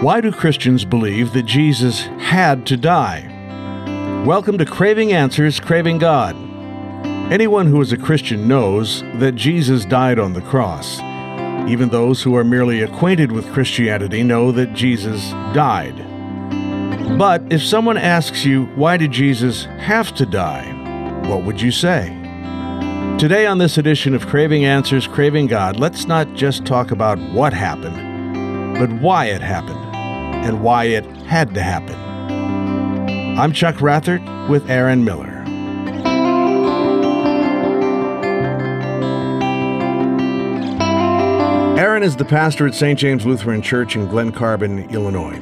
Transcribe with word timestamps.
Why 0.00 0.22
do 0.22 0.32
Christians 0.32 0.86
believe 0.86 1.34
that 1.34 1.42
Jesus 1.42 2.04
had 2.20 2.64
to 2.68 2.78
die? 2.78 4.24
Welcome 4.26 4.56
to 4.56 4.64
Craving 4.64 5.12
Answers, 5.12 5.60
Craving 5.60 5.98
God. 5.98 6.34
Anyone 7.30 7.66
who 7.66 7.78
is 7.82 7.92
a 7.92 7.98
Christian 7.98 8.48
knows 8.48 9.02
that 9.16 9.34
Jesus 9.34 9.84
died 9.84 10.18
on 10.18 10.32
the 10.32 10.40
cross. 10.40 11.00
Even 11.68 11.90
those 11.90 12.22
who 12.22 12.34
are 12.34 12.44
merely 12.44 12.80
acquainted 12.80 13.30
with 13.30 13.52
Christianity 13.52 14.22
know 14.22 14.50
that 14.52 14.72
Jesus 14.72 15.32
died. 15.52 15.98
But 17.18 17.42
if 17.52 17.62
someone 17.62 17.98
asks 17.98 18.46
you, 18.46 18.64
why 18.76 18.96
did 18.96 19.12
Jesus 19.12 19.66
have 19.66 20.14
to 20.14 20.24
die? 20.24 20.64
What 21.28 21.44
would 21.44 21.60
you 21.60 21.70
say? 21.70 22.08
Today, 23.18 23.44
on 23.44 23.58
this 23.58 23.76
edition 23.76 24.14
of 24.14 24.28
Craving 24.28 24.64
Answers, 24.64 25.06
Craving 25.06 25.46
God, 25.46 25.78
let's 25.78 26.06
not 26.06 26.32
just 26.32 26.64
talk 26.64 26.90
about 26.90 27.18
what 27.32 27.52
happened, 27.52 28.78
but 28.78 28.90
why 29.02 29.26
it 29.26 29.42
happened 29.42 29.89
and 30.44 30.62
why 30.62 30.84
it 30.84 31.04
had 31.26 31.54
to 31.54 31.62
happen. 31.62 31.94
I'm 33.38 33.52
Chuck 33.52 33.76
Rathert 33.76 34.48
with 34.48 34.68
Aaron 34.68 35.04
Miller. 35.04 35.44
Aaron 41.78 42.02
is 42.02 42.16
the 42.16 42.24
pastor 42.26 42.66
at 42.66 42.74
St. 42.74 42.98
James 42.98 43.24
Lutheran 43.24 43.62
Church 43.62 43.96
in 43.96 44.06
Glen 44.06 44.32
Carbon, 44.32 44.90
Illinois. 44.90 45.38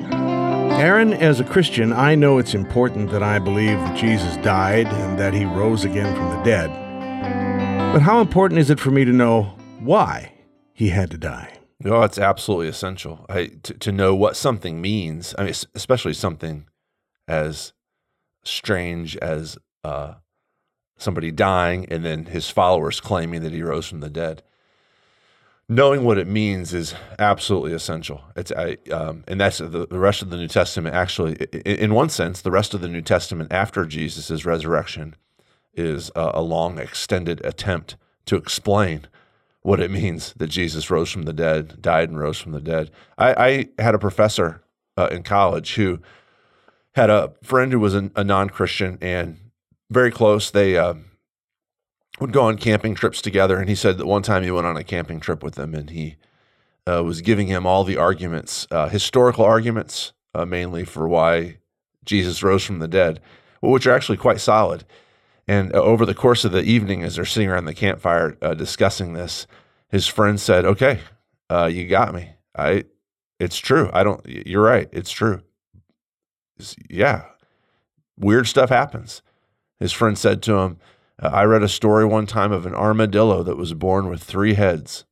Aaron, 0.79 1.12
as 1.12 1.41
a 1.41 1.45
Christian, 1.45 1.93
I 1.93 2.15
know 2.15 2.38
it's 2.38 2.55
important 2.55 3.10
that 3.10 3.24
I 3.24 3.41
believe 3.41 3.79
that 3.79 3.96
Jesus 3.96 4.37
died 4.37 4.87
and 4.87 5.19
that 5.19 5.35
he 5.35 5.45
rose 5.45 5.85
again 5.85 6.15
from 6.15 6.30
the 6.30 6.43
dead. 6.45 6.71
But 7.93 8.02
how 8.02 8.21
important 8.21 8.60
is 8.60 8.71
it 8.71 8.79
for 8.79 8.93
me 8.93 9.05
to 9.05 9.12
know 9.12 9.55
why 9.80 10.35
he 10.73 10.91
had 10.91 11.10
to 11.10 11.19
die? 11.19 11.58
No, 11.80 12.02
it's 12.02 12.18
absolutely 12.18 12.68
essential 12.68 13.24
I, 13.29 13.51
to, 13.62 13.74
to 13.74 13.93
know 13.93 14.15
what 14.15 14.37
something 14.37 14.80
means. 14.80 15.34
I 15.38 15.45
mean, 15.45 15.54
especially 15.74 16.15
something 16.15 16.66
as 17.29 17.73
strange 18.45 19.16
as 19.18 19.59
uh, 19.85 20.15
somebody 20.96 21.30
dying 21.30 21.87
and 21.90 22.04
then 22.04 22.26
his 22.26 22.51
followers 22.51 23.01
claiming 23.01 23.43
that 23.43 23.52
he 23.52 23.62
rose 23.62 23.87
from 23.87 24.01
the 24.01 24.10
dead. 24.10 24.43
Knowing 25.68 26.02
what 26.02 26.16
it 26.18 26.26
means 26.26 26.73
is 26.73 26.95
absolutely 27.18 27.73
essential. 27.73 28.23
It's 28.35 28.51
I, 28.51 28.79
um, 28.90 29.23
and 29.29 29.38
that's 29.38 29.59
the, 29.59 29.87
the 29.87 29.98
rest 29.98 30.23
of 30.23 30.30
the 30.30 30.38
New 30.38 30.48
Testament. 30.48 30.96
Actually, 30.96 31.35
in, 31.52 31.76
in 31.76 31.95
one 31.95 32.09
sense, 32.09 32.40
the 32.40 32.51
rest 32.51 32.73
of 32.73 32.80
the 32.80 32.88
New 32.88 33.02
Testament 33.02 33.52
after 33.52 33.85
Jesus' 33.85 34.46
resurrection 34.46 35.15
is 35.74 36.10
a, 36.16 36.30
a 36.35 36.42
long, 36.42 36.79
extended 36.79 37.45
attempt 37.45 37.96
to 38.24 38.37
explain 38.37 39.07
what 39.69 39.80
it 39.80 39.91
means 39.91 40.33
that 40.38 40.47
Jesus 40.47 40.91
rose 40.91 41.11
from 41.11 41.24
the 41.24 41.33
dead, 41.35 41.83
died 41.83 42.09
and 42.09 42.19
rose 42.19 42.41
from 42.41 42.52
the 42.52 42.61
dead. 42.61 42.91
I, 43.19 43.69
I 43.79 43.83
had 43.83 43.95
a 43.95 43.99
professor 43.99 44.63
uh, 44.97 45.09
in 45.13 45.23
college 45.23 45.75
who 45.75 45.99
had 46.95 47.10
a 47.10 47.35
friend 47.43 47.71
who 47.71 47.79
was 47.79 47.95
a, 47.95 48.10
a 48.16 48.25
non 48.25 48.49
Christian 48.49 48.97
and 49.02 49.37
very 49.91 50.10
close. 50.10 50.51
They 50.51 50.79
uh, 50.79 50.95
would 52.19 52.33
go 52.33 52.45
on 52.45 52.57
camping 52.57 52.95
trips 52.95 53.21
together. 53.21 53.59
And 53.59 53.69
he 53.69 53.75
said 53.75 53.99
that 53.99 54.07
one 54.07 54.23
time 54.23 54.43
he 54.43 54.51
went 54.51 54.66
on 54.66 54.79
a 54.79 54.83
camping 54.83 55.21
trip 55.21 55.43
with 55.43 55.57
them 55.57 55.75
and 55.75 55.91
he 55.91 56.16
uh, 56.87 57.05
was 57.05 57.21
giving 57.21 57.49
him 57.49 57.66
all 57.66 57.85
the 57.85 57.99
arguments, 57.99 58.66
uh, 58.71 58.88
historical 58.88 59.45
arguments, 59.45 60.15
uh, 60.35 60.47
mainly 60.47 60.87
for 60.87 61.07
why 61.07 61.59
Jesus 62.07 62.43
rose 62.43 62.65
from 62.65 62.79
the 62.79 62.88
dead, 62.88 63.21
which 63.60 63.87
are 63.87 63.93
actually 63.93 64.16
quite 64.16 64.41
solid. 64.41 64.87
And 65.49 65.75
uh, 65.75 65.82
over 65.82 66.04
the 66.04 66.15
course 66.15 66.44
of 66.44 66.53
the 66.53 66.62
evening, 66.62 67.03
as 67.03 67.16
they're 67.16 67.25
sitting 67.25 67.49
around 67.49 67.65
the 67.65 67.75
campfire 67.75 68.37
uh, 68.43 68.53
discussing 68.53 69.15
this, 69.15 69.47
his 69.88 70.06
friend 70.06 70.38
said, 70.38 70.66
"Okay, 70.66 71.00
uh, 71.49 71.71
you 71.72 71.88
got 71.88 72.15
me. 72.15 72.32
I, 72.56 72.84
it's 73.41 73.56
true. 73.56 73.91
I 73.94 74.04
don't. 74.04 74.25
You're 74.26 74.62
right. 74.62 74.88
It's 74.93 75.10
true. 75.10 75.43
It's, 76.59 76.76
yeah, 76.91 77.25
weird 78.19 78.47
stuff 78.47 78.69
happens." 78.69 79.22
His 79.81 79.92
friend 79.92 80.19
said 80.19 80.42
to 80.42 80.59
him, 80.59 80.76
"I 81.19 81.44
read 81.44 81.62
a 81.62 81.69
story 81.69 82.04
one 82.04 82.26
time 82.26 82.53
of 82.53 82.66
an 82.66 82.75
armadillo 82.75 83.42
that 83.42 83.56
was 83.56 83.72
born 83.72 84.10
with 84.10 84.22
three 84.22 84.54
heads, 84.54 85.06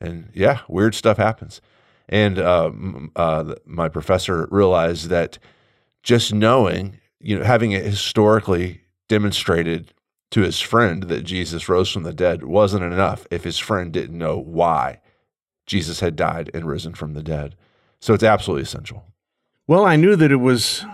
and 0.00 0.30
yeah, 0.32 0.60
weird 0.68 0.94
stuff 0.94 1.16
happens." 1.16 1.60
And 2.08 2.38
uh, 2.38 2.70
uh, 3.16 3.54
my 3.64 3.88
professor 3.88 4.46
realized 4.50 5.08
that 5.10 5.38
just 6.02 6.32
knowing, 6.32 6.98
you 7.20 7.38
know, 7.38 7.44
having 7.44 7.72
it 7.72 7.84
historically 7.84 8.79
demonstrated 9.10 9.92
to 10.30 10.42
his 10.42 10.60
friend 10.60 11.02
that 11.04 11.24
Jesus 11.24 11.68
rose 11.68 11.90
from 11.90 12.04
the 12.04 12.12
dead 12.12 12.44
wasn't 12.44 12.84
enough 12.84 13.26
if 13.28 13.42
his 13.42 13.58
friend 13.58 13.92
didn't 13.92 14.16
know 14.16 14.38
why 14.38 15.00
Jesus 15.66 15.98
had 15.98 16.14
died 16.14 16.48
and 16.54 16.64
risen 16.64 16.94
from 16.94 17.14
the 17.14 17.22
dead. 17.22 17.56
So 17.98 18.14
it's 18.14 18.22
absolutely 18.22 18.62
essential. 18.62 19.04
Well, 19.66 19.84
I 19.84 19.96
knew 19.96 20.14
that 20.14 20.30
it 20.30 20.36
was 20.36 20.84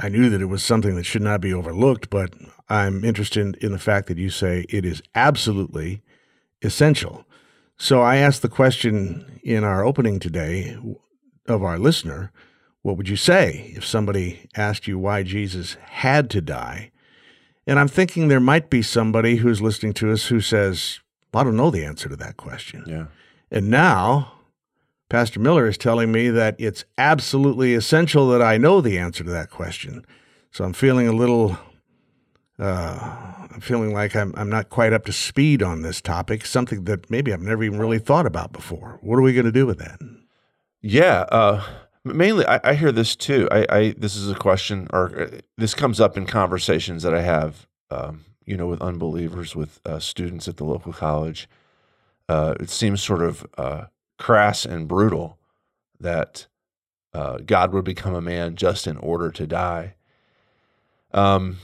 I 0.00 0.08
knew 0.08 0.30
that 0.30 0.40
it 0.40 0.46
was 0.46 0.64
something 0.64 0.96
that 0.96 1.04
should 1.04 1.22
not 1.22 1.42
be 1.42 1.52
overlooked, 1.52 2.08
but 2.08 2.32
I'm 2.70 3.04
interested 3.04 3.56
in 3.56 3.72
the 3.72 3.78
fact 3.78 4.08
that 4.08 4.18
you 4.18 4.30
say 4.30 4.64
it 4.70 4.86
is 4.86 5.02
absolutely 5.14 6.02
essential. 6.62 7.26
So 7.76 8.00
I 8.00 8.16
asked 8.16 8.40
the 8.40 8.48
question 8.48 9.38
in 9.44 9.64
our 9.64 9.84
opening 9.84 10.18
today 10.18 10.78
of 11.46 11.62
our 11.62 11.78
listener, 11.78 12.32
what 12.80 12.96
would 12.96 13.08
you 13.08 13.16
say 13.16 13.74
if 13.76 13.84
somebody 13.84 14.48
asked 14.56 14.88
you 14.88 14.98
why 14.98 15.22
Jesus 15.22 15.76
had 15.90 16.30
to 16.30 16.40
die? 16.40 16.90
And 17.66 17.78
I'm 17.78 17.88
thinking 17.88 18.28
there 18.28 18.40
might 18.40 18.70
be 18.70 18.82
somebody 18.82 19.36
who's 19.36 19.62
listening 19.62 19.94
to 19.94 20.12
us 20.12 20.26
who 20.26 20.40
says, 20.40 21.00
I 21.32 21.42
don't 21.42 21.56
know 21.56 21.70
the 21.70 21.84
answer 21.84 22.08
to 22.08 22.16
that 22.16 22.36
question. 22.36 22.84
Yeah. 22.86 23.06
And 23.50 23.70
now 23.70 24.32
Pastor 25.08 25.40
Miller 25.40 25.66
is 25.66 25.78
telling 25.78 26.12
me 26.12 26.30
that 26.30 26.56
it's 26.58 26.84
absolutely 26.98 27.74
essential 27.74 28.28
that 28.28 28.42
I 28.42 28.56
know 28.56 28.80
the 28.80 28.98
answer 28.98 29.24
to 29.24 29.30
that 29.30 29.50
question. 29.50 30.04
So 30.50 30.64
I'm 30.64 30.72
feeling 30.72 31.08
a 31.08 31.12
little, 31.12 31.58
uh, 32.58 33.32
I'm 33.50 33.60
feeling 33.60 33.92
like 33.92 34.14
I'm, 34.14 34.32
I'm 34.36 34.48
not 34.48 34.70
quite 34.70 34.92
up 34.92 35.04
to 35.06 35.12
speed 35.12 35.62
on 35.62 35.82
this 35.82 36.00
topic, 36.00 36.46
something 36.46 36.84
that 36.84 37.10
maybe 37.10 37.32
I've 37.32 37.42
never 37.42 37.64
even 37.64 37.78
really 37.78 37.98
thought 37.98 38.26
about 38.26 38.52
before. 38.52 38.98
What 39.02 39.16
are 39.16 39.22
we 39.22 39.32
going 39.32 39.46
to 39.46 39.52
do 39.52 39.66
with 39.66 39.78
that? 39.78 39.98
Yeah. 40.80 41.26
Uh, 41.30 41.64
mainly 42.04 42.46
I, 42.46 42.60
I, 42.62 42.74
hear 42.74 42.92
this 42.92 43.16
too. 43.16 43.48
I, 43.50 43.66
I, 43.68 43.94
this 43.96 44.16
is 44.16 44.30
a 44.30 44.34
question, 44.34 44.88
or 44.92 45.20
uh, 45.20 45.38
this 45.56 45.74
comes 45.74 46.00
up 46.00 46.16
in 46.16 46.26
conversations 46.26 47.02
that 47.02 47.14
I 47.14 47.22
have, 47.22 47.66
um, 47.90 48.24
you 48.44 48.56
know, 48.56 48.66
with 48.66 48.82
unbelievers, 48.82 49.56
with 49.56 49.80
uh, 49.84 49.98
students 49.98 50.48
at 50.48 50.56
the 50.56 50.64
local 50.64 50.92
college. 50.92 51.48
Uh, 52.28 52.54
it 52.60 52.70
seems 52.70 53.02
sort 53.02 53.22
of 53.22 53.46
uh, 53.58 53.84
crass 54.18 54.64
and 54.64 54.88
brutal 54.88 55.38
that 56.00 56.46
uh, 57.12 57.38
God 57.38 57.72
would 57.72 57.84
become 57.84 58.14
a 58.14 58.20
man 58.20 58.56
just 58.56 58.86
in 58.86 58.96
order 58.98 59.30
to 59.30 59.46
die. 59.46 59.94
Um, 61.12 61.58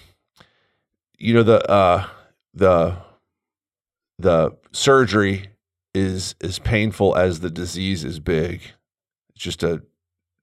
you 1.20 1.34
know 1.34 1.42
the 1.42 1.70
uh, 1.70 2.06
the 2.54 2.96
the 4.18 4.56
surgery 4.72 5.48
is 5.94 6.34
as 6.40 6.58
painful 6.58 7.16
as 7.16 7.40
the 7.40 7.50
disease 7.50 8.04
is 8.04 8.18
big. 8.18 8.62
It's 9.34 9.44
just 9.44 9.62
a 9.62 9.82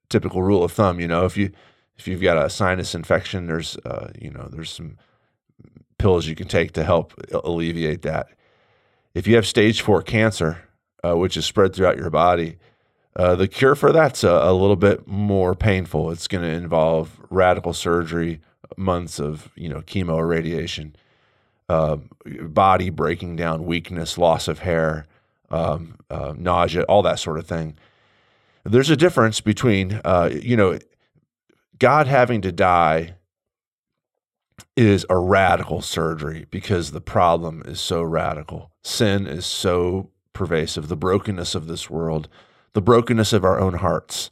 typical 0.10 0.42
rule 0.42 0.64
of 0.64 0.72
thumb. 0.72 1.00
You 1.00 1.08
know, 1.08 1.26
if 1.26 1.38
you 1.38 1.52
if 1.98 2.08
you've 2.08 2.22
got 2.22 2.38
a 2.38 2.50
sinus 2.50 2.96
infection, 2.96 3.48
there's 3.48 3.78
uh, 3.78 4.12
you 4.20 4.30
know 4.30 4.48
there's 4.52 4.72
some 4.72 4.98
pills 5.98 6.28
you 6.28 6.36
can 6.36 6.48
take 6.48 6.74
to 6.74 6.84
help 6.84 7.14
alleviate 7.44 8.04
that. 8.04 8.28
If 9.14 9.28
you 9.28 9.36
have 9.36 9.48
stage 9.48 9.82
four 9.82 10.02
cancer, 10.02 10.64
uh, 11.04 11.18
which 11.18 11.38
is 11.38 11.46
spread 11.46 11.76
throughout 11.76 11.98
your 11.98 12.12
body, 12.12 12.58
uh, 13.16 13.36
the 13.36 13.48
cure 13.48 13.74
for 13.74 13.92
that's 13.92 14.24
a, 14.24 14.30
a, 14.30 14.54
little 14.54 14.76
bit 14.76 15.08
more 15.08 15.56
painful. 15.56 16.12
It's 16.12 16.28
going 16.28 16.44
to 16.44 16.50
involve 16.50 17.20
radical 17.32 17.74
surgery, 17.74 18.42
months 18.78 19.20
of 19.20 19.50
you 19.56 19.70
know 19.70 19.82
chemo 19.82 20.16
or 20.16 20.28
radiation, 20.28 20.96
uh, 21.68 21.98
body 22.42 22.92
breaking 22.92 23.36
down, 23.36 23.66
weakness, 23.66 24.20
loss 24.20 24.48
of 24.48 24.60
hair, 24.60 25.08
um, 25.50 25.98
uh, 26.12 26.34
nausea, 26.38 26.84
all 26.84 27.02
that 27.02 27.18
sort 27.18 27.40
of 27.40 27.48
thing. 27.48 27.76
There's 28.68 28.90
a 28.90 28.98
difference 28.98 29.40
between, 29.40 30.02
uh, 30.04 30.30
you 30.34 30.58
know, 30.58 30.78
God 31.80 32.08
having 32.08 32.42
to 32.42 32.52
die 32.52 33.16
is 34.76 35.06
a 35.10 35.18
radical 35.18 35.82
surgery 35.82 36.48
because 36.52 36.92
the 36.92 37.02
problem 37.02 37.64
is 37.66 37.80
so 37.80 38.02
radical. 38.02 38.72
Sin 38.84 39.26
is 39.26 39.46
so 39.46 40.12
pervasive, 40.34 40.88
the 40.88 40.98
brokenness 40.98 41.56
of 41.56 41.68
this 41.68 41.90
world, 41.90 42.28
the 42.74 42.82
brokenness 42.82 43.32
of 43.32 43.46
our 43.46 43.60
own 43.60 43.76
hearts, 43.76 44.32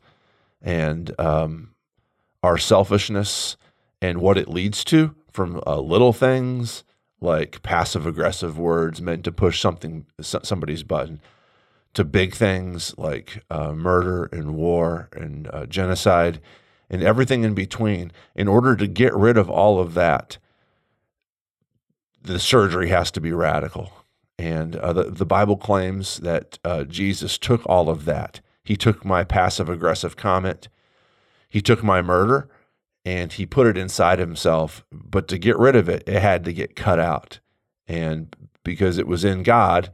and 0.61 1.17
um, 1.19 1.73
our 2.43 2.57
selfishness 2.57 3.55
and 4.01 4.19
what 4.19 4.37
it 4.37 4.49
leads 4.49 4.83
to 4.83 5.15
from 5.31 5.61
uh, 5.65 5.79
little 5.79 6.13
things 6.13 6.83
like 7.21 7.63
passive 7.63 8.05
aggressive 8.05 8.57
words 8.57 9.01
meant 9.01 9.23
to 9.23 9.31
push 9.31 9.61
something 9.61 10.05
somebody's 10.21 10.83
button 10.83 11.21
to 11.95 12.03
big 12.03 12.33
things 12.33 12.93
like 12.97 13.43
uh, 13.49 13.71
murder 13.71 14.25
and 14.25 14.55
war 14.55 15.09
and 15.13 15.49
uh, 15.51 15.65
genocide 15.65 16.39
and 16.89 17.01
everything 17.01 17.43
in 17.43 17.53
between. 17.53 18.11
In 18.35 18.47
order 18.47 18.75
to 18.75 18.87
get 18.87 19.13
rid 19.15 19.37
of 19.37 19.49
all 19.49 19.79
of 19.79 19.93
that, 19.95 20.37
the 22.21 22.39
surgery 22.39 22.89
has 22.89 23.11
to 23.11 23.21
be 23.21 23.31
radical. 23.31 23.91
And 24.37 24.75
uh, 24.75 24.93
the, 24.93 25.03
the 25.05 25.25
Bible 25.25 25.55
claims 25.55 26.17
that 26.17 26.59
uh, 26.65 26.83
Jesus 26.83 27.37
took 27.37 27.65
all 27.65 27.89
of 27.89 28.05
that. 28.05 28.41
He 28.63 28.75
took 28.75 29.05
my 29.05 29.23
passive 29.23 29.69
aggressive 29.69 30.17
comment. 30.17 30.67
He 31.47 31.61
took 31.61 31.83
my 31.83 32.01
murder 32.01 32.49
and 33.05 33.31
he 33.31 33.45
put 33.45 33.67
it 33.67 33.77
inside 33.77 34.19
himself. 34.19 34.83
But 34.91 35.27
to 35.29 35.37
get 35.37 35.57
rid 35.57 35.75
of 35.75 35.87
it, 35.87 36.03
it 36.07 36.21
had 36.21 36.43
to 36.45 36.53
get 36.53 36.75
cut 36.75 36.99
out. 36.99 37.39
And 37.87 38.35
because 38.63 38.97
it 38.97 39.07
was 39.07 39.23
in 39.23 39.43
God, 39.43 39.91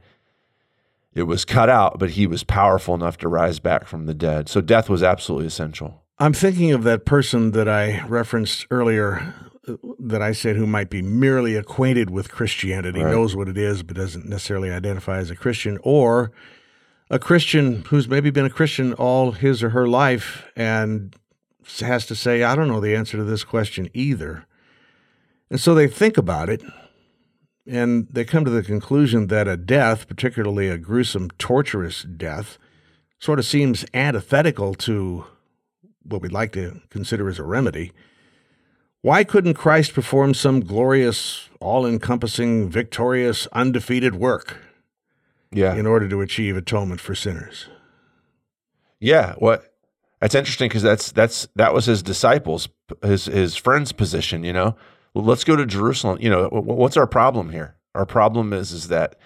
it 1.14 1.24
was 1.24 1.44
cut 1.44 1.68
out, 1.68 1.98
but 1.98 2.10
he 2.10 2.26
was 2.26 2.44
powerful 2.44 2.94
enough 2.94 3.18
to 3.18 3.28
rise 3.28 3.58
back 3.58 3.86
from 3.86 4.06
the 4.06 4.14
dead. 4.14 4.48
So 4.48 4.60
death 4.60 4.88
was 4.88 5.02
absolutely 5.02 5.46
essential. 5.46 6.02
I'm 6.18 6.32
thinking 6.32 6.72
of 6.72 6.84
that 6.84 7.04
person 7.04 7.50
that 7.52 7.68
I 7.68 8.04
referenced 8.06 8.66
earlier 8.70 9.34
uh, 9.68 9.74
that 9.98 10.22
I 10.22 10.32
said 10.32 10.56
who 10.56 10.66
might 10.66 10.90
be 10.90 11.02
merely 11.02 11.56
acquainted 11.56 12.10
with 12.10 12.30
Christianity, 12.30 13.02
right. 13.02 13.12
knows 13.12 13.36
what 13.36 13.48
it 13.48 13.58
is, 13.58 13.82
but 13.82 13.96
doesn't 13.96 14.26
necessarily 14.26 14.70
identify 14.70 15.18
as 15.18 15.30
a 15.30 15.36
Christian, 15.36 15.78
or 15.82 16.32
a 17.10 17.18
Christian 17.18 17.84
who's 17.84 18.08
maybe 18.08 18.30
been 18.30 18.44
a 18.44 18.50
Christian 18.50 18.94
all 18.94 19.32
his 19.32 19.62
or 19.62 19.70
her 19.70 19.86
life 19.86 20.50
and 20.56 21.14
has 21.80 22.06
to 22.06 22.14
say, 22.14 22.42
I 22.42 22.54
don't 22.54 22.68
know 22.68 22.80
the 22.80 22.96
answer 22.96 23.16
to 23.16 23.24
this 23.24 23.44
question 23.44 23.88
either. 23.92 24.46
And 25.50 25.60
so 25.60 25.74
they 25.74 25.86
think 25.86 26.16
about 26.16 26.48
it 26.48 26.62
and 27.66 28.08
they 28.10 28.24
come 28.24 28.44
to 28.44 28.50
the 28.50 28.62
conclusion 28.62 29.28
that 29.28 29.46
a 29.46 29.56
death, 29.56 30.08
particularly 30.08 30.68
a 30.68 30.78
gruesome, 30.78 31.30
torturous 31.38 32.02
death, 32.02 32.58
sort 33.18 33.38
of 33.38 33.44
seems 33.44 33.84
antithetical 33.94 34.74
to 34.74 35.24
what 36.02 36.22
we'd 36.22 36.32
like 36.32 36.52
to 36.52 36.80
consider 36.90 37.28
as 37.28 37.38
a 37.38 37.44
remedy. 37.44 37.92
Why 39.02 39.24
couldn't 39.24 39.54
Christ 39.54 39.94
perform 39.94 40.34
some 40.34 40.60
glorious, 40.60 41.48
all 41.60 41.86
encompassing, 41.86 42.68
victorious, 42.68 43.46
undefeated 43.52 44.14
work? 44.14 44.58
Yeah. 45.50 45.74
In 45.74 45.86
order 45.86 46.08
to 46.08 46.20
achieve 46.20 46.56
atonement 46.56 47.00
for 47.00 47.14
sinners. 47.14 47.68
Yeah. 49.00 49.34
What? 49.34 49.74
That's 50.20 50.34
interesting 50.34 50.68
because 50.68 50.82
that's 50.82 51.12
that's 51.12 51.48
that 51.56 51.74
was 51.74 51.86
his 51.86 52.02
disciples, 52.02 52.68
his 53.02 53.26
his 53.26 53.56
friends' 53.56 53.92
position. 53.92 54.44
You 54.44 54.52
know, 54.52 54.76
well, 55.14 55.24
let's 55.24 55.44
go 55.44 55.56
to 55.56 55.66
Jerusalem. 55.66 56.18
You 56.20 56.30
know, 56.30 56.48
what's 56.48 56.96
our 56.96 57.06
problem 57.06 57.50
here? 57.50 57.76
Our 57.94 58.06
problem 58.06 58.52
is 58.52 58.72
is 58.72 58.88
that 58.88 59.16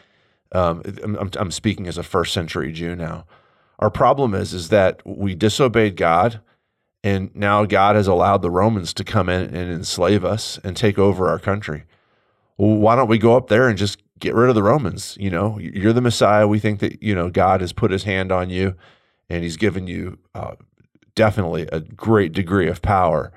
um, 0.53 0.83
I'm, 1.03 1.31
I'm 1.37 1.51
speaking 1.51 1.87
as 1.87 1.99
a 1.99 2.03
first 2.03 2.33
century 2.33 2.73
Jew 2.73 2.97
now. 2.97 3.27
Our 3.79 3.91
problem 3.91 4.35
is 4.35 4.55
is 4.55 4.69
that 4.71 5.03
we 5.05 5.35
disobeyed 5.35 5.97
God 5.97 6.41
and 7.07 7.31
now 7.37 7.65
God 7.65 7.95
has 7.95 8.09
allowed 8.09 8.43
the 8.43 8.51
Romans 8.51 8.93
to 8.95 9.05
come 9.05 9.29
in 9.29 9.55
and 9.55 9.71
enslave 9.71 10.25
us 10.25 10.59
and 10.65 10.77
take 10.77 10.99
over 10.99 11.29
our 11.29 11.39
country. 11.39 11.85
Well, 12.59 12.77
why 12.79 12.97
don't 12.97 13.09
we 13.09 13.19
go 13.19 13.37
up 13.37 13.47
there 13.47 13.69
and 13.69 13.79
just 13.79 14.03
get 14.19 14.35
rid 14.35 14.49
of 14.49 14.57
the 14.57 14.63
Romans? 14.65 15.17
You 15.21 15.31
know, 15.31 15.57
you're 15.59 15.93
the 15.93 16.01
Messiah. 16.01 16.49
We 16.49 16.59
think 16.59 16.81
that, 16.81 17.01
you 17.03 17.15
know, 17.15 17.31
God 17.31 17.61
has 17.61 17.73
put 17.73 17.93
his 17.93 18.03
hand 18.03 18.33
on 18.33 18.51
you 18.51 18.75
and 19.31 19.45
he's 19.45 19.57
given 19.57 19.87
you 19.87 20.19
uh, 20.35 20.57
definitely 21.15 21.69
a 21.71 21.79
great 21.79 22.33
degree 22.33 22.67
of 22.67 22.83
power. 22.83 23.33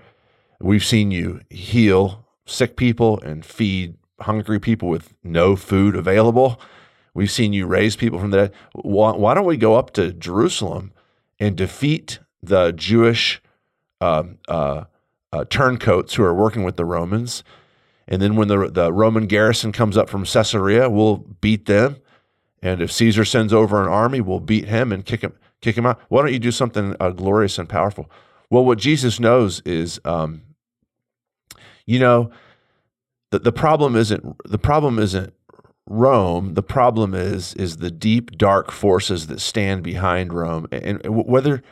We've 0.60 0.84
seen 0.84 1.12
you 1.12 1.42
heal 1.52 2.26
sick 2.50 2.76
people 2.76 3.20
and 3.22 3.46
feed 3.46 3.96
hungry 4.22 4.60
people 4.60 4.90
with 4.90 5.14
no 5.24 5.56
food 5.56 5.96
available. 5.96 6.60
We've 7.14 7.32
seen 7.32 7.54
you 7.54 7.66
raise 7.68 7.96
people 7.96 8.20
from 8.20 8.32
the. 8.32 8.52
Why, 8.74 9.12
why 9.12 9.34
don't 9.34 9.46
we 9.46 9.58
go 9.58 9.76
up 9.76 9.92
to 9.94 10.14
Jerusalem 10.14 10.92
and 11.40 11.56
defeat 11.56 12.20
the 12.42 12.72
Jewish 12.72 13.42
um, 14.02 14.38
uh, 14.48 14.86
uh, 15.32 15.46
turncoats 15.50 16.16
who 16.16 16.24
are 16.24 16.34
working 16.34 16.64
with 16.64 16.78
the 16.78 16.86
Romans. 16.86 17.44
And 18.08 18.22
then 18.22 18.36
when 18.36 18.48
the, 18.48 18.70
the 18.70 18.92
Roman 18.92 19.28
garrison 19.28 19.72
comes 19.72 19.96
up 19.96 20.10
from 20.10 20.26
Caesarea, 20.26 20.90
we'll 20.90 21.18
beat 21.18 21.66
them. 21.66 21.98
And 22.62 22.82
if 22.82 22.92
Caesar 22.92 23.24
sends 23.24 23.54
over 23.54 23.82
an 23.82 23.88
army, 23.88 24.20
we'll 24.20 24.40
beat 24.40 24.68
him 24.68 24.92
and 24.92 25.06
kick 25.06 25.22
him, 25.22 25.34
kick 25.62 25.78
him 25.78 25.86
out. 25.86 26.00
Why 26.10 26.22
don't 26.22 26.34
you 26.34 26.40
do 26.40 26.52
something 26.52 26.96
uh, 27.00 27.12
glorious 27.12 27.58
and 27.58 27.70
powerful? 27.70 28.10
Well, 28.50 28.66
what 28.66 28.80
Jesus 28.80 29.20
knows 29.20 29.62
is, 29.62 30.02
um, 30.04 30.42
you 31.90 31.98
know, 31.98 32.30
the, 33.32 33.40
the 33.40 33.52
problem 33.52 33.96
isn't 33.96 34.24
the 34.46 34.60
problem 34.60 35.00
isn't 35.00 35.34
Rome. 35.88 36.54
The 36.54 36.62
problem 36.62 37.16
is 37.16 37.56
is 37.56 37.78
the 37.78 37.90
deep 37.90 38.38
dark 38.38 38.70
forces 38.72 39.26
that 39.26 39.42
stand 39.42 39.82
behind 39.82 40.32
Rome, 40.32 40.68
and 40.72 41.02
whether 41.04 41.64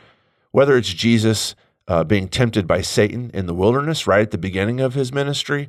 whether 0.50 0.76
it's 0.76 0.92
Jesus 0.92 1.54
uh, 1.86 2.02
being 2.02 2.26
tempted 2.26 2.66
by 2.66 2.80
Satan 2.80 3.30
in 3.32 3.46
the 3.46 3.54
wilderness 3.54 4.08
right 4.08 4.22
at 4.22 4.32
the 4.32 4.38
beginning 4.38 4.80
of 4.80 4.94
his 4.94 5.12
ministry, 5.12 5.68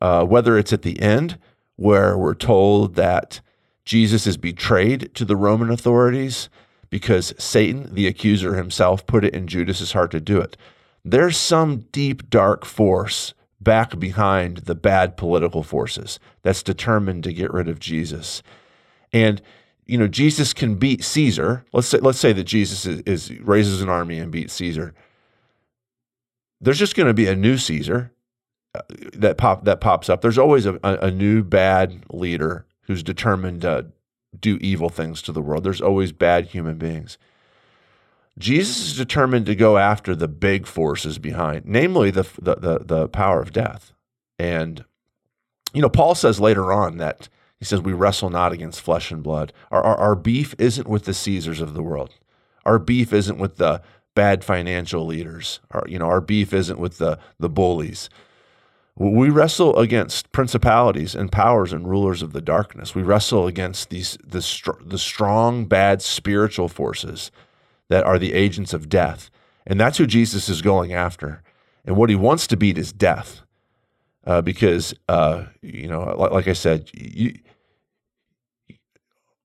uh, 0.00 0.24
whether 0.24 0.56
it's 0.56 0.72
at 0.72 0.80
the 0.80 0.98
end 1.02 1.38
where 1.76 2.16
we're 2.16 2.34
told 2.34 2.94
that 2.94 3.42
Jesus 3.84 4.26
is 4.26 4.38
betrayed 4.38 5.14
to 5.14 5.26
the 5.26 5.36
Roman 5.36 5.68
authorities 5.68 6.48
because 6.88 7.34
Satan, 7.36 7.94
the 7.94 8.06
accuser 8.06 8.54
himself, 8.54 9.06
put 9.06 9.26
it 9.26 9.34
in 9.34 9.46
Judas's 9.46 9.92
heart 9.92 10.10
to 10.12 10.20
do 10.20 10.40
it. 10.40 10.56
There's 11.04 11.36
some 11.36 11.80
deep, 11.92 12.30
dark 12.30 12.64
force 12.64 13.34
back 13.64 13.98
behind 13.98 14.58
the 14.58 14.74
bad 14.74 15.16
political 15.16 15.62
forces 15.62 16.20
that's 16.42 16.62
determined 16.62 17.24
to 17.24 17.32
get 17.32 17.52
rid 17.52 17.68
of 17.68 17.80
Jesus. 17.80 18.42
And 19.12 19.42
you 19.86 19.98
know, 19.98 20.08
Jesus 20.08 20.52
can 20.54 20.76
beat 20.76 21.04
Caesar. 21.04 21.64
Let's 21.72 21.88
say 21.88 21.98
let's 21.98 22.18
say 22.18 22.32
that 22.32 22.44
Jesus 22.44 22.86
is, 22.86 23.00
is 23.00 23.40
raises 23.40 23.82
an 23.82 23.88
army 23.88 24.18
and 24.18 24.30
beats 24.30 24.54
Caesar 24.54 24.94
there's 26.64 26.78
just 26.78 26.96
going 26.96 27.06
to 27.06 27.14
be 27.14 27.26
a 27.26 27.36
new 27.36 27.58
Caesar 27.58 28.10
uh, 28.74 28.80
that 29.14 29.36
pop 29.36 29.64
that 29.64 29.80
pops 29.80 30.08
up. 30.08 30.22
There's 30.22 30.38
always 30.38 30.66
a, 30.66 30.78
a, 30.82 31.10
new 31.10 31.44
bad 31.44 32.04
leader 32.10 32.66
who's 32.82 33.02
determined 33.02 33.62
to 33.62 33.86
do 34.38 34.56
evil 34.60 34.88
things 34.88 35.22
to 35.22 35.32
the 35.32 35.42
world. 35.42 35.62
There's 35.62 35.82
always 35.82 36.10
bad 36.10 36.46
human 36.46 36.76
beings. 36.76 37.18
Jesus 38.38 38.78
is 38.78 38.96
determined 38.96 39.46
to 39.46 39.54
go 39.54 39.78
after 39.78 40.14
the 40.14 40.28
big 40.28 40.66
forces 40.66 41.18
behind, 41.18 41.64
namely 41.66 42.10
the 42.10 42.26
the 42.40 42.56
the, 42.56 42.78
the 42.84 43.08
power 43.08 43.40
of 43.40 43.52
death. 43.52 43.92
And 44.38 44.84
you 45.72 45.82
know, 45.82 45.88
Paul 45.88 46.14
says 46.14 46.40
later 46.40 46.72
on 46.72 46.98
that 46.98 47.28
he 47.58 47.64
says 47.64 47.80
we 47.80 47.92
wrestle 47.92 48.30
not 48.30 48.52
against 48.52 48.80
flesh 48.80 49.10
and 49.10 49.22
blood. 49.22 49.52
Our, 49.70 49.82
our, 49.82 49.96
our 49.96 50.14
beef 50.14 50.54
isn't 50.58 50.88
with 50.88 51.04
the 51.04 51.14
Caesars 51.14 51.60
of 51.60 51.74
the 51.74 51.82
world. 51.82 52.14
Our 52.64 52.78
beef 52.78 53.12
isn't 53.12 53.38
with 53.38 53.56
the 53.56 53.82
bad 54.14 54.44
financial 54.44 55.06
leaders. 55.06 55.60
Our, 55.70 55.84
you 55.86 55.98
know, 55.98 56.06
our 56.06 56.20
beef 56.20 56.52
isn't 56.52 56.78
with 56.78 56.98
the 56.98 57.18
the 57.38 57.48
bullies. 57.48 58.10
We 58.96 59.28
wrestle 59.28 59.76
against 59.78 60.30
principalities 60.30 61.16
and 61.16 61.32
powers 61.32 61.72
and 61.72 61.88
rulers 61.88 62.22
of 62.22 62.32
the 62.32 62.40
darkness. 62.40 62.94
We 62.94 63.02
wrestle 63.02 63.46
against 63.46 63.90
these 63.90 64.18
the, 64.24 64.44
the 64.84 64.98
strong 64.98 65.66
bad 65.66 66.02
spiritual 66.02 66.68
forces 66.68 67.30
that 67.88 68.04
are 68.04 68.18
the 68.18 68.32
agents 68.32 68.72
of 68.72 68.88
death. 68.88 69.30
And 69.66 69.80
that's 69.80 69.98
who 69.98 70.06
Jesus 70.06 70.48
is 70.48 70.62
going 70.62 70.92
after. 70.92 71.42
And 71.84 71.96
what 71.96 72.10
he 72.10 72.16
wants 72.16 72.46
to 72.48 72.56
beat 72.56 72.78
is 72.78 72.92
death. 72.92 73.42
Uh, 74.26 74.40
because, 74.40 74.94
uh, 75.08 75.44
you 75.60 75.86
know, 75.86 76.14
like, 76.16 76.30
like 76.30 76.48
I 76.48 76.54
said, 76.54 76.90
you, 76.94 77.34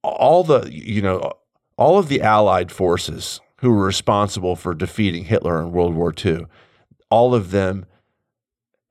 all 0.03 0.43
the, 0.45 0.69
you 0.71 1.01
know, 1.01 1.33
all 1.77 1.99
of 1.99 2.07
the 2.07 2.21
allied 2.21 2.71
forces 2.71 3.41
who 3.57 3.71
were 3.71 3.85
responsible 3.85 4.55
for 4.55 4.73
defeating 4.73 5.25
Hitler 5.25 5.61
in 5.61 5.71
World 5.71 5.95
War 5.95 6.13
II. 6.13 6.45
All 7.09 7.35
of 7.35 7.51
them 7.51 7.85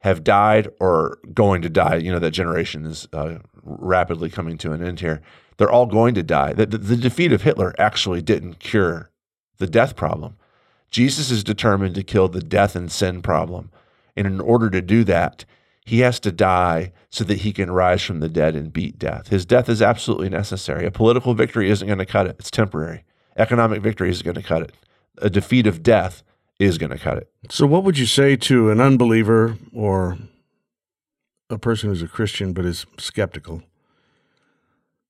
have 0.01 0.23
died 0.23 0.69
or 0.79 1.19
going 1.33 1.63
to 1.63 1.71
die. 1.71 1.97
You 1.97 2.13
know, 2.13 2.19
that 2.19 2.33
generation 2.33 2.85
is 2.85 3.09
uh, 3.13 3.39
rapidly 3.63 4.29
coming 4.31 4.59
to 4.59 4.73
an 4.73 4.83
end 4.83 5.01
here. 5.01 5.23
They're 5.57 5.71
all 5.71 5.87
going 5.87 6.15
to 6.15 6.23
die. 6.23 6.53
The, 6.53 6.67
the, 6.67 6.79
the 6.79 6.97
defeat 6.97 7.33
of 7.33 7.43
Hitler 7.43 7.75
actually 7.79 8.23
didn't 8.23 8.59
cure 8.59 9.11
the 9.59 9.67
death 9.67 9.97
problem. 9.97 10.37
Jesus 10.91 11.31
is 11.31 11.45
determined 11.45 11.95
to 11.97 12.03
kill 12.03 12.29
the 12.29 12.41
death 12.41 12.75
and 12.75 12.91
sin 12.91 13.23
problem. 13.23 13.71
And 14.17 14.27
in 14.27 14.41
order 14.41 14.71
to 14.71 14.81
do 14.81 15.05
that, 15.05 15.45
he 15.85 16.01
has 16.01 16.21
to 16.21 16.33
die 16.33 16.93
so 17.11 17.25
that 17.25 17.39
he 17.39 17.53
can 17.53 17.71
rise 17.71 18.03
from 18.03 18.21
the 18.21 18.29
dead 18.29 18.55
and 18.55 18.73
beat 18.73 18.99
death. 18.99 19.29
His 19.29 19.47
death 19.47 19.69
is 19.69 19.81
absolutely 19.81 20.29
necessary. 20.29 20.85
A 20.87 20.91
political 20.91 21.35
victory 21.35 21.71
isn't 21.71 21.87
going 21.87 21.99
to 21.99 22.07
cut 22.07 22.27
it, 22.27 22.37
it's 22.39 22.51
temporary. 22.51 23.05
Economic 23.37 23.83
victory 23.83 24.11
is 24.11 24.23
going 24.23 24.35
to 24.35 24.43
cut 24.43 24.63
it. 24.63 24.73
A 25.19 25.31
defeat 25.31 25.67
of 25.67 25.83
death 25.83 26.23
is 26.59 26.77
going 26.77 26.91
to 26.91 26.99
cut 26.99 27.19
it. 27.19 27.31
So, 27.51 27.67
what 27.67 27.85
would 27.85 27.99
you 27.99 28.07
say 28.07 28.37
to 28.37 28.71
an 28.71 28.81
unbeliever 28.81 29.57
or 29.73 30.19
a 31.49 31.59
person 31.59 31.89
who's 31.89 32.03
a 32.03 32.09
Christian 32.09 32.53
but 32.53 32.65
is 32.65 32.85
skeptical, 32.99 33.63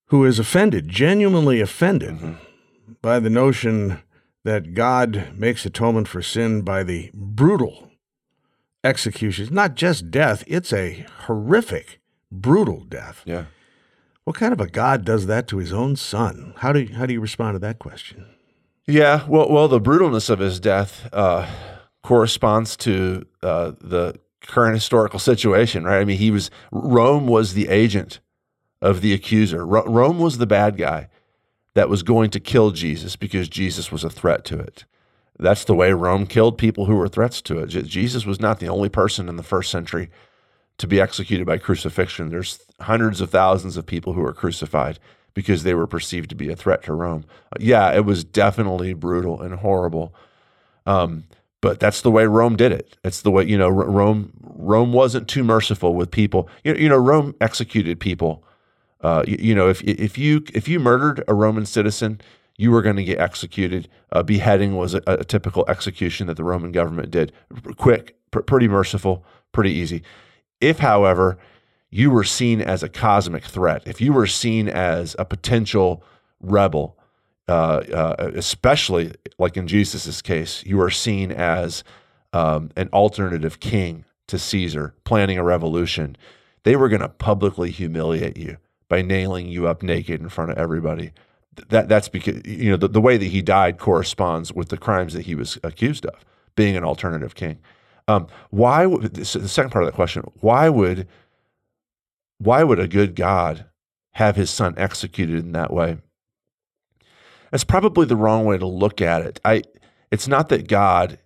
who 0.06 0.24
is 0.24 0.38
offended, 0.38 0.88
genuinely 0.88 1.60
offended 1.60 2.16
mm-hmm. 2.16 2.92
by 3.02 3.18
the 3.18 3.30
notion 3.30 4.02
that 4.48 4.72
God 4.72 5.34
makes 5.36 5.66
atonement 5.66 6.08
for 6.08 6.22
sin 6.22 6.62
by 6.62 6.82
the 6.82 7.10
brutal 7.12 7.90
execution? 8.82 9.44
It's 9.44 9.52
not 9.52 9.74
just 9.74 10.10
death, 10.10 10.42
it's 10.46 10.72
a 10.72 11.04
horrific, 11.26 12.00
brutal 12.32 12.84
death. 12.84 13.22
Yeah. 13.26 13.44
What 14.24 14.36
kind 14.36 14.54
of 14.54 14.60
a 14.60 14.66
God 14.66 15.04
does 15.04 15.26
that 15.26 15.48
to 15.48 15.58
his 15.58 15.70
own 15.70 15.96
son? 15.96 16.54
How 16.56 16.72
do 16.72 16.80
you, 16.80 16.94
how 16.94 17.04
do 17.04 17.12
you 17.12 17.20
respond 17.20 17.56
to 17.56 17.58
that 17.58 17.78
question? 17.78 18.24
Yeah, 18.86 19.26
well, 19.28 19.50
well, 19.50 19.68
the 19.68 19.82
brutalness 19.82 20.30
of 20.30 20.38
his 20.38 20.58
death 20.58 21.06
uh, 21.12 21.46
corresponds 22.02 22.74
to 22.78 23.26
uh, 23.42 23.72
the 23.82 24.18
current 24.40 24.76
historical 24.76 25.18
situation, 25.18 25.84
right? 25.84 26.00
I 26.00 26.06
mean, 26.06 26.16
he 26.16 26.30
was 26.30 26.50
Rome 26.72 27.26
was 27.26 27.52
the 27.52 27.68
agent 27.68 28.20
of 28.80 29.02
the 29.02 29.12
accuser. 29.12 29.66
Rome 29.66 30.18
was 30.18 30.38
the 30.38 30.46
bad 30.46 30.78
guy 30.78 31.10
that 31.78 31.88
was 31.88 32.02
going 32.02 32.28
to 32.28 32.40
kill 32.40 32.72
Jesus 32.72 33.14
because 33.14 33.48
Jesus 33.48 33.92
was 33.92 34.02
a 34.02 34.10
threat 34.10 34.44
to 34.46 34.58
it. 34.58 34.84
That's 35.38 35.64
the 35.64 35.76
way 35.76 35.92
Rome 35.92 36.26
killed 36.26 36.58
people 36.58 36.86
who 36.86 36.96
were 36.96 37.06
threats 37.06 37.40
to 37.42 37.60
it. 37.60 37.68
Jesus 37.68 38.26
was 38.26 38.40
not 38.40 38.58
the 38.58 38.68
only 38.68 38.88
person 38.88 39.28
in 39.28 39.36
the 39.36 39.44
first 39.44 39.70
century 39.70 40.10
to 40.78 40.88
be 40.88 41.00
executed 41.00 41.46
by 41.46 41.58
crucifixion. 41.58 42.30
There's 42.30 42.58
hundreds 42.80 43.20
of 43.20 43.30
thousands 43.30 43.76
of 43.76 43.86
people 43.86 44.14
who 44.14 44.22
were 44.22 44.32
crucified 44.32 44.98
because 45.34 45.62
they 45.62 45.72
were 45.72 45.86
perceived 45.86 46.30
to 46.30 46.34
be 46.34 46.50
a 46.50 46.56
threat 46.56 46.82
to 46.82 46.92
Rome. 46.92 47.24
Yeah, 47.60 47.92
it 47.92 48.04
was 48.04 48.24
definitely 48.24 48.92
brutal 48.92 49.40
and 49.40 49.54
horrible. 49.54 50.12
Um, 50.84 51.26
but 51.60 51.78
that's 51.78 52.02
the 52.02 52.10
way 52.10 52.26
Rome 52.26 52.56
did 52.56 52.72
it. 52.72 52.98
It's 53.04 53.22
the 53.22 53.30
way 53.30 53.44
you 53.44 53.56
know 53.56 53.68
Rome. 53.68 54.32
Rome 54.40 54.92
wasn't 54.92 55.28
too 55.28 55.44
merciful 55.44 55.94
with 55.94 56.10
people. 56.10 56.48
You, 56.64 56.74
you 56.74 56.88
know, 56.88 56.96
Rome 56.96 57.36
executed 57.40 58.00
people. 58.00 58.42
Uh, 59.00 59.22
you, 59.26 59.36
you, 59.40 59.54
know, 59.54 59.68
if 59.68 59.82
if 59.82 60.18
you 60.18 60.42
if 60.52 60.66
you 60.68 60.80
murdered 60.80 61.22
a 61.28 61.34
Roman 61.34 61.66
citizen, 61.66 62.20
you 62.56 62.70
were 62.70 62.82
going 62.82 62.96
to 62.96 63.04
get 63.04 63.18
executed. 63.18 63.88
Uh, 64.12 64.22
beheading 64.22 64.76
was 64.76 64.94
a, 64.94 65.02
a, 65.06 65.24
typical 65.24 65.64
execution 65.68 66.26
that 66.26 66.36
the 66.36 66.44
Roman 66.44 66.72
government 66.72 67.10
did. 67.10 67.32
Quick, 67.76 68.16
pr- 68.30 68.40
pretty 68.40 68.68
merciful, 68.68 69.24
pretty 69.52 69.70
easy. 69.70 70.02
If, 70.60 70.80
however, 70.80 71.38
you 71.90 72.10
were 72.10 72.24
seen 72.24 72.60
as 72.60 72.82
a 72.82 72.88
cosmic 72.88 73.44
threat, 73.44 73.82
if 73.86 74.00
you 74.00 74.12
were 74.12 74.26
seen 74.26 74.68
as 74.68 75.14
a 75.18 75.24
potential 75.24 76.02
rebel, 76.40 76.98
uh, 77.48 77.82
uh, 77.92 78.30
especially 78.34 79.12
like 79.38 79.56
in 79.56 79.68
Jesus' 79.68 80.20
case, 80.20 80.64
you 80.66 80.80
are 80.80 80.90
seen 80.90 81.30
as 81.30 81.84
um, 82.32 82.70
an 82.76 82.88
alternative 82.92 83.60
king 83.60 84.04
to 84.26 84.38
Caesar, 84.38 84.94
planning 85.04 85.38
a 85.38 85.44
revolution. 85.44 86.16
They 86.64 86.76
were 86.76 86.88
going 86.88 87.00
to 87.00 87.08
publicly 87.08 87.70
humiliate 87.70 88.36
you 88.36 88.58
by 88.88 89.02
nailing 89.02 89.48
you 89.48 89.66
up 89.66 89.82
naked 89.82 90.20
in 90.20 90.28
front 90.28 90.50
of 90.50 90.58
everybody. 90.58 91.12
That 91.68 91.88
that's 91.88 92.08
because 92.08 92.40
you 92.44 92.70
know 92.70 92.76
the, 92.76 92.88
the 92.88 93.00
way 93.00 93.16
that 93.16 93.26
he 93.26 93.42
died 93.42 93.78
corresponds 93.78 94.52
with 94.52 94.68
the 94.68 94.76
crimes 94.76 95.12
that 95.14 95.26
he 95.26 95.34
was 95.34 95.58
accused 95.62 96.06
of, 96.06 96.24
being 96.54 96.76
an 96.76 96.84
alternative 96.84 97.34
king. 97.34 97.58
Um, 98.06 98.28
why? 98.50 98.86
the 98.86 99.24
second 99.24 99.70
part 99.70 99.84
of 99.84 99.88
that 99.88 99.96
question: 99.96 100.22
Why 100.40 100.68
would 100.68 101.08
why 102.38 102.62
would 102.62 102.78
a 102.78 102.88
good 102.88 103.16
God 103.16 103.66
have 104.12 104.36
his 104.36 104.50
son 104.50 104.74
executed 104.76 105.40
in 105.40 105.52
that 105.52 105.72
way? 105.72 105.98
That's 107.50 107.64
probably 107.64 108.06
the 108.06 108.16
wrong 108.16 108.44
way 108.44 108.58
to 108.58 108.66
look 108.66 109.00
at 109.02 109.22
it. 109.22 109.40
I 109.44 109.62
it's 110.10 110.28
not 110.28 110.48
that 110.50 110.68
God 110.68 111.18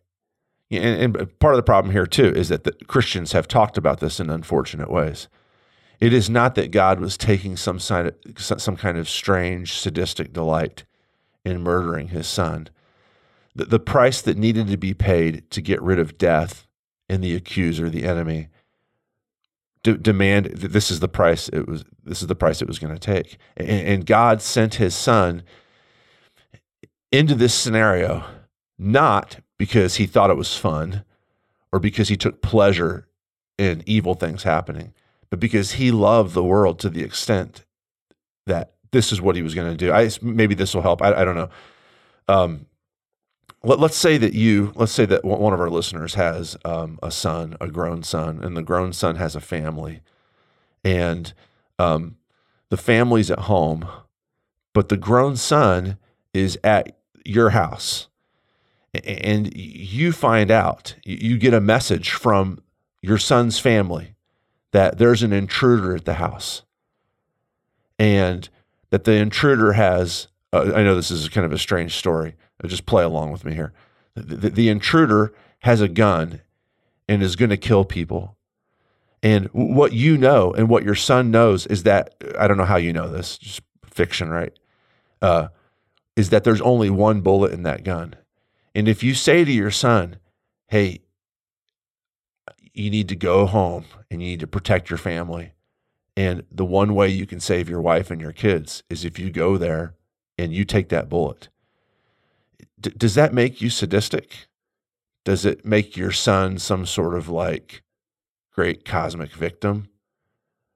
and, 0.70 1.16
and 1.16 1.38
part 1.38 1.54
of 1.54 1.58
the 1.58 1.62
problem 1.62 1.92
here 1.92 2.06
too 2.06 2.32
is 2.34 2.48
that 2.48 2.64
the 2.64 2.72
Christians 2.86 3.32
have 3.32 3.48
talked 3.48 3.76
about 3.76 4.00
this 4.00 4.20
in 4.20 4.30
unfortunate 4.30 4.90
ways. 4.90 5.28
It 6.02 6.12
is 6.12 6.28
not 6.28 6.56
that 6.56 6.72
God 6.72 6.98
was 6.98 7.16
taking 7.16 7.56
some 7.56 7.78
kind 7.78 8.08
of, 8.08 8.40
some 8.40 8.74
kind 8.74 8.98
of 8.98 9.08
strange 9.08 9.74
sadistic 9.74 10.32
delight 10.32 10.82
in 11.44 11.62
murdering 11.62 12.08
his 12.08 12.26
son. 12.26 12.70
The, 13.54 13.66
the 13.66 13.78
price 13.78 14.20
that 14.22 14.36
needed 14.36 14.66
to 14.66 14.76
be 14.76 14.94
paid 14.94 15.48
to 15.52 15.60
get 15.60 15.80
rid 15.80 16.00
of 16.00 16.18
death 16.18 16.66
in 17.08 17.20
the 17.20 17.36
accuser, 17.36 17.88
the 17.88 18.02
enemy, 18.02 18.48
de- 19.84 19.96
demand 19.96 20.46
this 20.46 20.90
is 20.90 20.98
the 20.98 21.06
price 21.06 21.48
it 21.50 21.68
was. 21.68 21.84
This 22.02 22.20
is 22.20 22.26
the 22.26 22.34
price 22.34 22.60
it 22.60 22.66
was 22.66 22.80
going 22.80 22.92
to 22.92 22.98
take, 22.98 23.38
and, 23.56 23.68
and 23.68 24.06
God 24.06 24.42
sent 24.42 24.74
His 24.74 24.96
Son 24.96 25.44
into 27.12 27.36
this 27.36 27.54
scenario, 27.54 28.24
not 28.76 29.38
because 29.56 29.94
he 29.94 30.06
thought 30.06 30.30
it 30.30 30.36
was 30.36 30.56
fun 30.56 31.04
or 31.70 31.78
because 31.78 32.08
he 32.08 32.16
took 32.16 32.42
pleasure 32.42 33.06
in 33.56 33.84
evil 33.86 34.14
things 34.14 34.42
happening, 34.42 34.94
but 35.32 35.40
because 35.40 35.72
he 35.72 35.90
loved 35.90 36.34
the 36.34 36.44
world 36.44 36.78
to 36.78 36.90
the 36.90 37.02
extent 37.02 37.64
that 38.44 38.74
this 38.90 39.12
is 39.12 39.18
what 39.18 39.34
he 39.34 39.40
was 39.40 39.54
going 39.54 39.70
to 39.70 39.74
do. 39.74 39.90
I 39.90 40.10
maybe 40.20 40.54
this 40.54 40.74
will 40.74 40.82
help. 40.82 41.00
I, 41.00 41.14
I 41.14 41.24
don't 41.24 41.36
know. 41.36 41.48
Um, 42.28 42.66
let, 43.64 43.78
us 43.80 43.96
say 43.96 44.18
that 44.18 44.34
you, 44.34 44.72
let's 44.74 44.92
say 44.92 45.06
that 45.06 45.24
one 45.24 45.54
of 45.54 45.60
our 45.60 45.70
listeners 45.70 46.16
has 46.16 46.58
um, 46.66 46.98
a 47.02 47.10
son, 47.10 47.56
a 47.62 47.68
grown 47.68 48.02
son, 48.02 48.44
and 48.44 48.54
the 48.54 48.62
grown 48.62 48.92
son 48.92 49.16
has 49.16 49.34
a 49.34 49.40
family, 49.40 50.02
and 50.84 51.32
um, 51.78 52.18
the 52.68 52.76
family's 52.76 53.30
at 53.30 53.38
home, 53.38 53.88
but 54.74 54.90
the 54.90 54.98
grown 54.98 55.38
son 55.38 55.96
is 56.34 56.58
at 56.62 56.98
your 57.24 57.50
house 57.50 58.08
and 58.92 59.56
you 59.56 60.12
find 60.12 60.50
out, 60.50 60.96
you 61.06 61.38
get 61.38 61.54
a 61.54 61.60
message 61.62 62.10
from 62.10 62.60
your 63.00 63.16
son's 63.16 63.58
family 63.58 64.11
that 64.72 64.98
there's 64.98 65.22
an 65.22 65.32
intruder 65.32 65.94
at 65.94 66.04
the 66.04 66.14
house 66.14 66.62
and 67.98 68.48
that 68.90 69.04
the 69.04 69.12
intruder 69.12 69.72
has, 69.74 70.28
uh, 70.52 70.72
I 70.74 70.82
know 70.82 70.94
this 70.94 71.10
is 71.10 71.28
kind 71.28 71.46
of 71.46 71.52
a 71.52 71.58
strange 71.58 71.96
story. 71.96 72.34
Just 72.66 72.86
play 72.86 73.02
along 73.02 73.32
with 73.32 73.44
me 73.44 73.54
here. 73.54 73.72
The, 74.14 74.36
the, 74.36 74.50
the 74.50 74.68
intruder 74.68 75.32
has 75.60 75.80
a 75.80 75.88
gun 75.88 76.40
and 77.08 77.22
is 77.22 77.36
going 77.36 77.50
to 77.50 77.56
kill 77.56 77.84
people. 77.84 78.36
And 79.22 79.46
what 79.52 79.92
you 79.92 80.16
know 80.16 80.52
and 80.52 80.68
what 80.68 80.84
your 80.84 80.94
son 80.94 81.30
knows 81.30 81.66
is 81.66 81.84
that, 81.84 82.14
I 82.38 82.48
don't 82.48 82.56
know 82.56 82.64
how 82.64 82.76
you 82.76 82.92
know 82.92 83.08
this, 83.08 83.38
just 83.38 83.62
fiction, 83.84 84.30
right? 84.30 84.52
Uh, 85.20 85.48
is 86.16 86.30
that 86.30 86.44
there's 86.44 86.60
only 86.60 86.90
one 86.90 87.20
bullet 87.20 87.52
in 87.52 87.62
that 87.62 87.84
gun. 87.84 88.14
And 88.74 88.88
if 88.88 89.02
you 89.02 89.14
say 89.14 89.44
to 89.44 89.52
your 89.52 89.70
son, 89.70 90.16
hey, 90.68 91.01
you 92.74 92.90
need 92.90 93.08
to 93.08 93.16
go 93.16 93.46
home 93.46 93.84
and 94.10 94.22
you 94.22 94.28
need 94.28 94.40
to 94.40 94.46
protect 94.46 94.90
your 94.90 94.98
family. 94.98 95.52
And 96.16 96.44
the 96.50 96.64
one 96.64 96.94
way 96.94 97.08
you 97.08 97.26
can 97.26 97.40
save 97.40 97.68
your 97.68 97.80
wife 97.80 98.10
and 98.10 98.20
your 98.20 98.32
kids 98.32 98.82
is 98.90 99.04
if 99.04 99.18
you 99.18 99.30
go 99.30 99.56
there 99.56 99.94
and 100.38 100.52
you 100.52 100.64
take 100.64 100.88
that 100.90 101.08
bullet. 101.08 101.48
D- 102.80 102.92
does 102.96 103.14
that 103.14 103.32
make 103.32 103.60
you 103.60 103.70
sadistic? 103.70 104.46
Does 105.24 105.44
it 105.44 105.64
make 105.64 105.96
your 105.96 106.12
son 106.12 106.58
some 106.58 106.84
sort 106.84 107.14
of 107.14 107.28
like 107.28 107.82
great 108.52 108.84
cosmic 108.84 109.32
victim? 109.32 109.88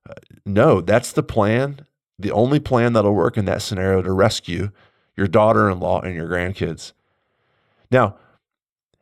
Uh, 0.09 0.15
no, 0.45 0.81
that's 0.81 1.13
the 1.13 1.23
plan. 1.23 1.87
The 2.19 2.31
only 2.31 2.61
plan 2.61 2.93
that'll 2.93 3.15
work 3.15 3.37
in 3.37 3.45
that 3.47 3.61
scenario 3.61 4.03
to 4.03 4.13
rescue 4.13 4.71
your 5.17 5.27
daughter 5.27 5.71
in 5.71 5.81
law, 5.81 6.01
and 6.01 6.15
your 6.15 6.29
grandkids. 6.29 6.93
Now, 7.91 8.17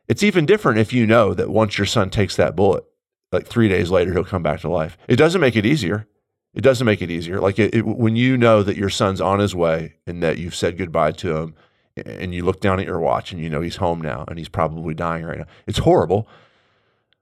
it's 0.09 0.23
even 0.23 0.47
different 0.47 0.79
if 0.79 0.93
you 0.93 1.07
know 1.07 1.35
that 1.35 1.51
once 1.51 1.79
your 1.79 1.87
son 1.87 2.11
takes 2.11 2.37
that 2.37 2.57
bullet, 2.57 2.85
like 3.33 3.47
three 3.47 3.69
days 3.69 3.91
later, 3.91 4.13
he'll 4.13 4.25
come 4.25 4.43
back 4.43 4.61
to 4.61 4.71
life. 4.71 4.97
It 5.09 5.17
doesn't 5.17 5.41
make 5.41 5.57
it 5.57 5.67
easier. 5.67 6.07
It 6.55 6.63
doesn't 6.63 6.85
make 6.85 7.03
it 7.03 7.11
easier. 7.11 7.41
Like 7.41 7.59
it, 7.59 7.75
it, 7.75 7.87
when 7.87 8.15
you 8.15 8.37
know 8.37 8.63
that 8.63 8.77
your 8.77 8.91
son's 8.91 9.21
on 9.21 9.41
his 9.41 9.55
way 9.55 9.97
and 10.07 10.23
that 10.23 10.39
you've 10.39 10.55
said 10.55 10.79
goodbye 10.79 11.13
to 11.13 11.37
him, 11.37 11.55
and 11.97 12.35
you 12.35 12.45
look 12.45 12.61
down 12.61 12.81
at 12.81 12.87
your 12.87 12.99
watch 12.99 13.33
and 13.33 13.41
you 13.41 13.49
know 13.49 13.61
he's 13.61 13.77
home 13.77 14.01
now 14.01 14.25
and 14.27 14.39
he's 14.39 14.49
probably 14.49 14.95
dying 14.95 15.25
right 15.25 15.39
now. 15.39 15.47
It's 15.67 15.79
horrible, 15.79 16.29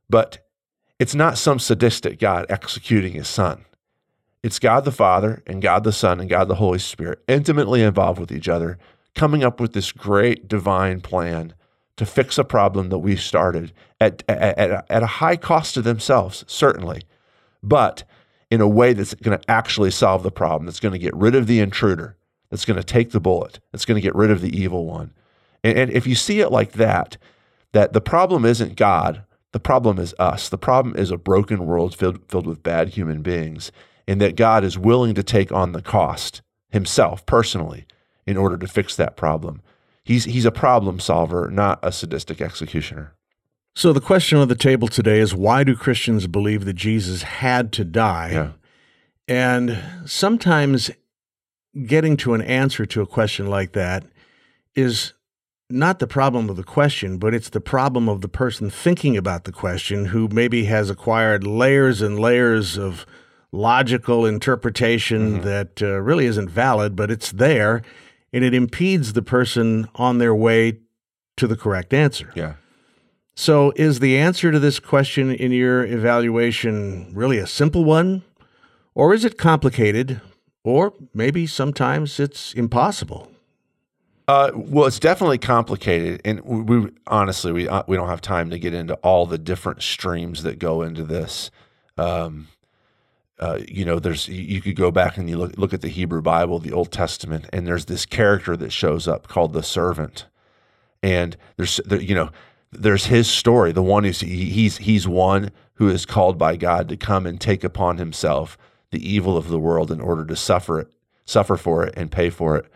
but 0.09 0.47
it's 0.99 1.15
not 1.15 1.39
some 1.39 1.59
sadistic 1.59 2.19
God 2.19 2.47
executing 2.49 3.13
his 3.13 3.29
son. 3.29 3.65
It's 4.43 4.59
God 4.59 4.85
the 4.85 4.93
Father 4.93 5.43
and 5.47 5.63
God 5.63 5.85
the 5.85 5.93
Son 5.93 6.21
and 6.21 6.29
God 6.29 6.49
the 6.49 6.57
Holy 6.57 6.79
Spirit 6.79 7.23
intimately 7.29 7.83
involved 7.83 8.19
with 8.19 8.33
each 8.33 8.49
other, 8.49 8.79
coming 9.15 9.45
up 9.45 9.61
with 9.61 9.73
this 9.73 9.93
great 9.93 10.49
divine 10.49 11.01
plan 11.01 11.55
to 11.97 12.07
fix 12.07 12.39
a 12.39 12.45
problem 12.45 12.89
that 12.89 12.99
we 12.99 13.17
started 13.17 13.73
at, 14.01 14.23
at, 14.29 14.85
at, 14.89 15.03
a 15.03 15.07
high 15.07 15.37
cost 15.37 15.75
to 15.75 15.83
themselves, 15.83 16.45
certainly, 16.47 17.03
but 17.63 18.05
in 18.51 18.61
a 18.61 18.69
way 18.69 18.93
that's 18.93 19.15
going 19.15 19.39
to 19.39 19.51
actually 19.51 19.91
solve 19.91 20.23
the 20.23 20.31
problem, 20.31 20.67
that's 20.67 20.81
going 20.81 20.93
to 20.93 20.99
get 20.99 21.15
rid 21.15 21.35
of 21.35 21.47
the 21.47 21.61
intruder, 21.61 22.17
that's 22.51 22.65
going 22.65 22.79
to 22.79 22.85
take 22.85 23.11
the 23.11 23.21
bullet, 23.21 23.61
that's 23.71 23.85
going 23.85 23.97
to 23.97 24.03
get 24.03 24.15
rid 24.15 24.31
of 24.31 24.41
the 24.41 24.59
evil 24.59 24.87
one. 24.87 25.13
And, 25.63 25.79
and 25.79 25.91
if 25.91 26.07
you 26.07 26.15
see 26.15 26.41
it 26.41 26.51
like 26.51 26.73
that, 26.73 27.19
that 27.73 27.93
the 27.93 28.01
problem 28.01 28.45
isn't 28.45 28.77
God, 28.77 29.25
the 29.53 29.61
problem 29.61 29.99
is 29.99 30.15
us. 30.19 30.49
The 30.49 30.59
problem 30.59 30.97
is 30.97 31.11
a 31.11 31.19
broken 31.19 31.67
world 31.67 31.95
filled, 31.95 32.21
filled 32.29 32.47
with 32.47 32.63
bad 32.63 32.91
human 32.91 33.23
beings 33.23 33.71
and 34.09 34.21
that 34.21 34.37
God 34.37 34.65
is 34.65 34.79
willing 34.79 35.15
to 35.15 35.23
take 35.23 35.53
on 35.53 35.73
the 35.73 35.83
cost 35.83 36.43
himself 36.71 37.25
personally 37.27 37.87
in 38.27 38.37
order 38.37 38.57
to 38.57 38.67
fix 38.67 38.97
that 38.97 39.17
problem. 39.17 39.63
He's, 40.05 40.25
he's 40.25 40.45
a 40.45 40.51
problem 40.51 40.99
solver, 41.01 41.51
not 41.51 41.79
a 41.83 41.93
sadistic 41.93 42.41
executioner. 42.41 43.15
So, 43.75 43.93
the 43.93 44.01
question 44.01 44.39
on 44.39 44.49
the 44.49 44.55
table 44.55 44.87
today 44.87 45.19
is 45.19 45.35
why 45.35 45.65
do 45.65 45.75
Christians 45.75 46.27
believe 46.27 46.67
that 46.67 46.75
Jesus 46.75 47.23
had 47.23 47.73
to 47.73 47.85
die? 47.85 48.31
Yeah. 48.33 48.51
And 49.29 49.79
sometimes 50.05 50.91
getting 51.87 52.19
to 52.19 52.35
an 52.35 52.43
answer 52.43 52.85
to 52.85 53.01
a 53.01 53.07
question 53.07 53.47
like 53.47 53.73
that 53.73 54.05
is 54.75 55.15
not 55.71 56.01
the 56.01 56.07
problem 56.07 56.51
of 56.51 56.57
the 56.57 56.65
question, 56.65 57.17
but 57.17 57.33
it's 57.33 57.49
the 57.49 57.61
problem 57.61 58.09
of 58.09 58.21
the 58.21 58.29
person 58.29 58.69
thinking 58.69 59.17
about 59.17 59.45
the 59.45 59.53
question 59.53 60.07
who 60.07 60.29
maybe 60.29 60.65
has 60.65 60.91
acquired 60.91 61.47
layers 61.47 62.03
and 62.03 62.19
layers 62.19 62.77
of 62.77 63.07
logical 63.53 64.27
interpretation 64.27 65.37
mm-hmm. 65.37 65.45
that 65.45 65.83
uh, 65.83 65.99
really 66.01 66.27
isn't 66.27 66.51
valid, 66.51 66.95
but 66.95 67.11
it's 67.11 67.33
there 67.33 67.83
and 68.33 68.45
it 68.45 68.55
impedes 68.55 69.13
the 69.13 69.23
person 69.23 69.89
on 69.95 70.19
their 70.19 70.35
way 70.35 70.79
to 71.37 71.47
the 71.47 71.57
correct 71.57 71.93
answer. 71.93 72.31
Yeah. 72.35 72.55
So, 73.35 73.73
is 73.77 74.01
the 74.01 74.19
answer 74.19 74.53
to 74.53 74.59
this 74.59 74.79
question 74.79 75.31
in 75.31 75.53
your 75.53 75.85
evaluation 75.85 77.11
really 77.15 77.39
a 77.39 77.47
simple 77.47 77.85
one? 77.85 78.23
Or 78.95 79.15
is 79.15 79.25
it 79.25 79.39
complicated? 79.39 80.21
Or 80.65 80.93
maybe 81.15 81.47
sometimes 81.47 82.21
it's 82.21 82.53
impossible? 82.53 83.33
Uh, 84.29 84.51
well, 84.55 84.87
it's 84.87 85.01
definitely 85.01 85.39
complicated, 85.39 86.21
and 86.25 86.41
we, 86.43 86.63
we 86.63 86.91
honestly 87.09 87.53
we 87.53 87.69
uh, 87.69 87.83
we 87.89 87.97
don't 87.97 88.09
have 88.09 88.21
time 88.21 88.51
to 88.51 88.59
get 88.59 88.73
into 88.73 88.95
all 88.97 89.27
the 89.27 89.39
different 89.39 89.83
streams 89.83 90.43
that 90.45 90.59
go 90.59 90.83
into 90.83 91.03
this. 91.03 91.51
Um, 91.99 92.49
uh, 93.39 93.59
you 93.69 93.85
know, 93.85 93.99
there's 93.99 94.29
you 94.29 94.61
could 94.61 94.77
go 94.77 94.91
back 94.91 95.17
and 95.17 95.29
you 95.29 95.37
look 95.37 95.57
look 95.59 95.73
at 95.73 95.81
the 95.81 95.89
Hebrew 95.89 96.23
Bible, 96.23 96.59
the 96.59 96.73
Old 96.73 96.93
Testament, 96.93 97.47
and 97.53 97.67
there's 97.67 97.87
this 97.87 98.07
character 98.07 98.57
that 98.57 98.71
shows 98.71 99.09
up 99.09 99.27
called 99.27 99.53
the 99.53 99.63
servant, 99.63 100.27
and 101.03 101.37
there's 101.57 101.81
there, 101.85 102.01
you 102.01 102.15
know 102.15 102.31
there's 102.71 103.07
his 103.07 103.29
story, 103.29 103.73
the 103.73 103.83
one 103.83 104.05
who's 104.05 104.21
he's 104.21 104.79
he's 104.79 105.07
one 105.07 105.51
who 105.75 105.89
is 105.89 106.07
called 106.07 106.39
by 106.39 106.57
God 106.57 106.89
to 106.89 106.97
come 106.97 107.27
and 107.27 107.41
take 107.41 107.65
upon 107.65 107.99
himself 107.99 108.57
the 108.91 109.07
evil 109.07 109.37
of 109.37 109.49
the 109.49 109.59
world 109.59 109.91
in 109.91 110.01
order 110.01 110.25
to 110.25 110.37
suffer 110.37 110.79
it, 110.79 110.89
suffer 111.25 111.57
for 111.57 111.85
it, 111.85 111.95
and 111.97 112.11
pay 112.11 112.31
for 112.31 112.57
it. 112.57 112.67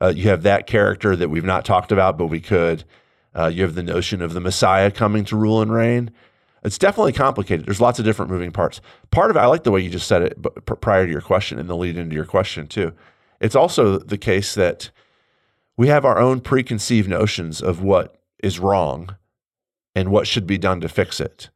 Uh, 0.00 0.12
you 0.14 0.28
have 0.28 0.42
that 0.42 0.66
character 0.66 1.16
that 1.16 1.28
we've 1.28 1.44
not 1.44 1.64
talked 1.64 1.92
about, 1.92 2.18
but 2.18 2.26
we 2.26 2.40
could. 2.40 2.84
Uh, 3.34 3.46
you 3.46 3.62
have 3.62 3.74
the 3.74 3.82
notion 3.82 4.22
of 4.22 4.32
the 4.32 4.40
Messiah 4.40 4.90
coming 4.90 5.24
to 5.24 5.36
rule 5.36 5.62
and 5.62 5.72
reign. 5.72 6.10
It's 6.64 6.78
definitely 6.78 7.12
complicated. 7.12 7.66
There's 7.66 7.80
lots 7.80 7.98
of 7.98 8.04
different 8.04 8.30
moving 8.30 8.50
parts. 8.50 8.80
Part 9.10 9.30
of 9.30 9.36
it, 9.36 9.40
I 9.40 9.46
like 9.46 9.64
the 9.64 9.70
way 9.70 9.80
you 9.80 9.90
just 9.90 10.08
said 10.08 10.22
it 10.22 10.42
prior 10.80 11.06
to 11.06 11.12
your 11.12 11.20
question 11.20 11.58
and 11.58 11.68
the 11.68 11.76
lead 11.76 11.96
into 11.96 12.14
your 12.14 12.24
question 12.24 12.66
too. 12.66 12.92
It's 13.40 13.54
also 13.56 13.98
the 13.98 14.18
case 14.18 14.54
that 14.54 14.90
we 15.76 15.88
have 15.88 16.04
our 16.04 16.18
own 16.18 16.40
preconceived 16.40 17.08
notions 17.08 17.62
of 17.62 17.82
what 17.82 18.20
is 18.42 18.58
wrong 18.58 19.16
and 19.94 20.10
what 20.10 20.26
should 20.26 20.46
be 20.46 20.58
done 20.58 20.80
to 20.80 20.88
fix 20.88 21.20
it 21.20 21.50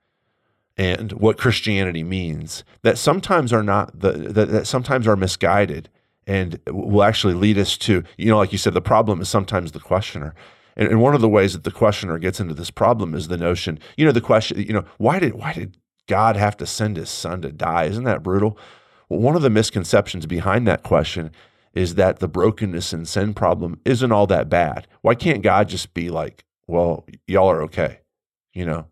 and 0.76 1.12
what 1.12 1.38
Christianity 1.38 2.02
means 2.02 2.64
that 2.82 2.98
sometimes 2.98 3.52
are 3.52 3.62
not 3.62 4.00
the 4.00 4.12
that, 4.12 4.48
that 4.48 4.66
sometimes 4.66 5.06
are 5.06 5.16
misguided 5.16 5.88
and 6.26 6.58
will 6.66 7.02
actually 7.02 7.34
lead 7.34 7.58
us 7.58 7.76
to 7.76 8.04
you 8.16 8.30
know 8.30 8.38
like 8.38 8.52
you 8.52 8.58
said 8.58 8.74
the 8.74 8.80
problem 8.80 9.20
is 9.20 9.28
sometimes 9.28 9.72
the 9.72 9.80
questioner 9.80 10.34
and, 10.76 10.88
and 10.88 11.00
one 11.00 11.14
of 11.14 11.20
the 11.20 11.28
ways 11.28 11.52
that 11.52 11.64
the 11.64 11.70
questioner 11.70 12.18
gets 12.18 12.40
into 12.40 12.54
this 12.54 12.70
problem 12.70 13.14
is 13.14 13.28
the 13.28 13.36
notion 13.36 13.78
you 13.96 14.04
know 14.04 14.12
the 14.12 14.20
question 14.20 14.58
you 14.58 14.72
know 14.72 14.84
why 14.98 15.18
did 15.18 15.34
why 15.34 15.52
did 15.52 15.76
God 16.08 16.36
have 16.36 16.56
to 16.58 16.66
send 16.66 16.96
his 16.96 17.10
son 17.10 17.42
to 17.42 17.52
die 17.52 17.84
isn't 17.84 18.04
that 18.04 18.22
brutal 18.22 18.58
well, 19.08 19.20
one 19.20 19.36
of 19.36 19.42
the 19.42 19.50
misconceptions 19.50 20.26
behind 20.26 20.66
that 20.66 20.82
question 20.82 21.30
is 21.74 21.94
that 21.94 22.18
the 22.18 22.28
brokenness 22.28 22.92
and 22.92 23.08
sin 23.08 23.34
problem 23.34 23.80
isn't 23.84 24.12
all 24.12 24.26
that 24.26 24.48
bad 24.48 24.86
why 25.00 25.14
can't 25.14 25.42
God 25.42 25.68
just 25.68 25.94
be 25.94 26.10
like 26.10 26.44
well 26.66 27.06
y'all 27.26 27.50
are 27.50 27.62
okay 27.62 28.00
you 28.52 28.64
know 28.64 28.86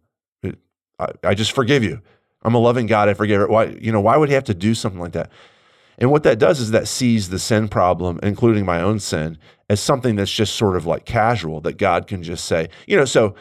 I, 1.00 1.12
I 1.24 1.34
just 1.34 1.52
forgive 1.52 1.82
you. 1.82 2.00
I'm 2.42 2.54
a 2.54 2.58
loving 2.58 2.86
God. 2.86 3.08
I 3.08 3.14
forgive 3.14 3.40
it. 3.40 3.50
Why, 3.50 3.64
you 3.80 3.90
know, 3.90 4.00
why 4.00 4.16
would 4.16 4.28
he 4.28 4.34
have 4.34 4.44
to 4.44 4.54
do 4.54 4.74
something 4.74 5.00
like 5.00 5.12
that? 5.12 5.30
And 6.00 6.10
what 6.10 6.22
that 6.22 6.38
does 6.38 6.60
is 6.60 6.70
that 6.70 6.88
sees 6.88 7.28
the 7.28 7.38
sin 7.38 7.68
problem, 7.68 8.18
including 8.22 8.64
my 8.64 8.80
own 8.80 8.98
sin, 8.98 9.38
as 9.68 9.80
something 9.80 10.16
that's 10.16 10.32
just 10.32 10.56
sort 10.56 10.76
of 10.76 10.86
like 10.86 11.04
casual 11.04 11.60
that 11.60 11.76
God 11.76 12.06
can 12.06 12.22
just 12.22 12.46
say, 12.46 12.70
you 12.86 12.96
know, 12.96 13.04
so 13.04 13.34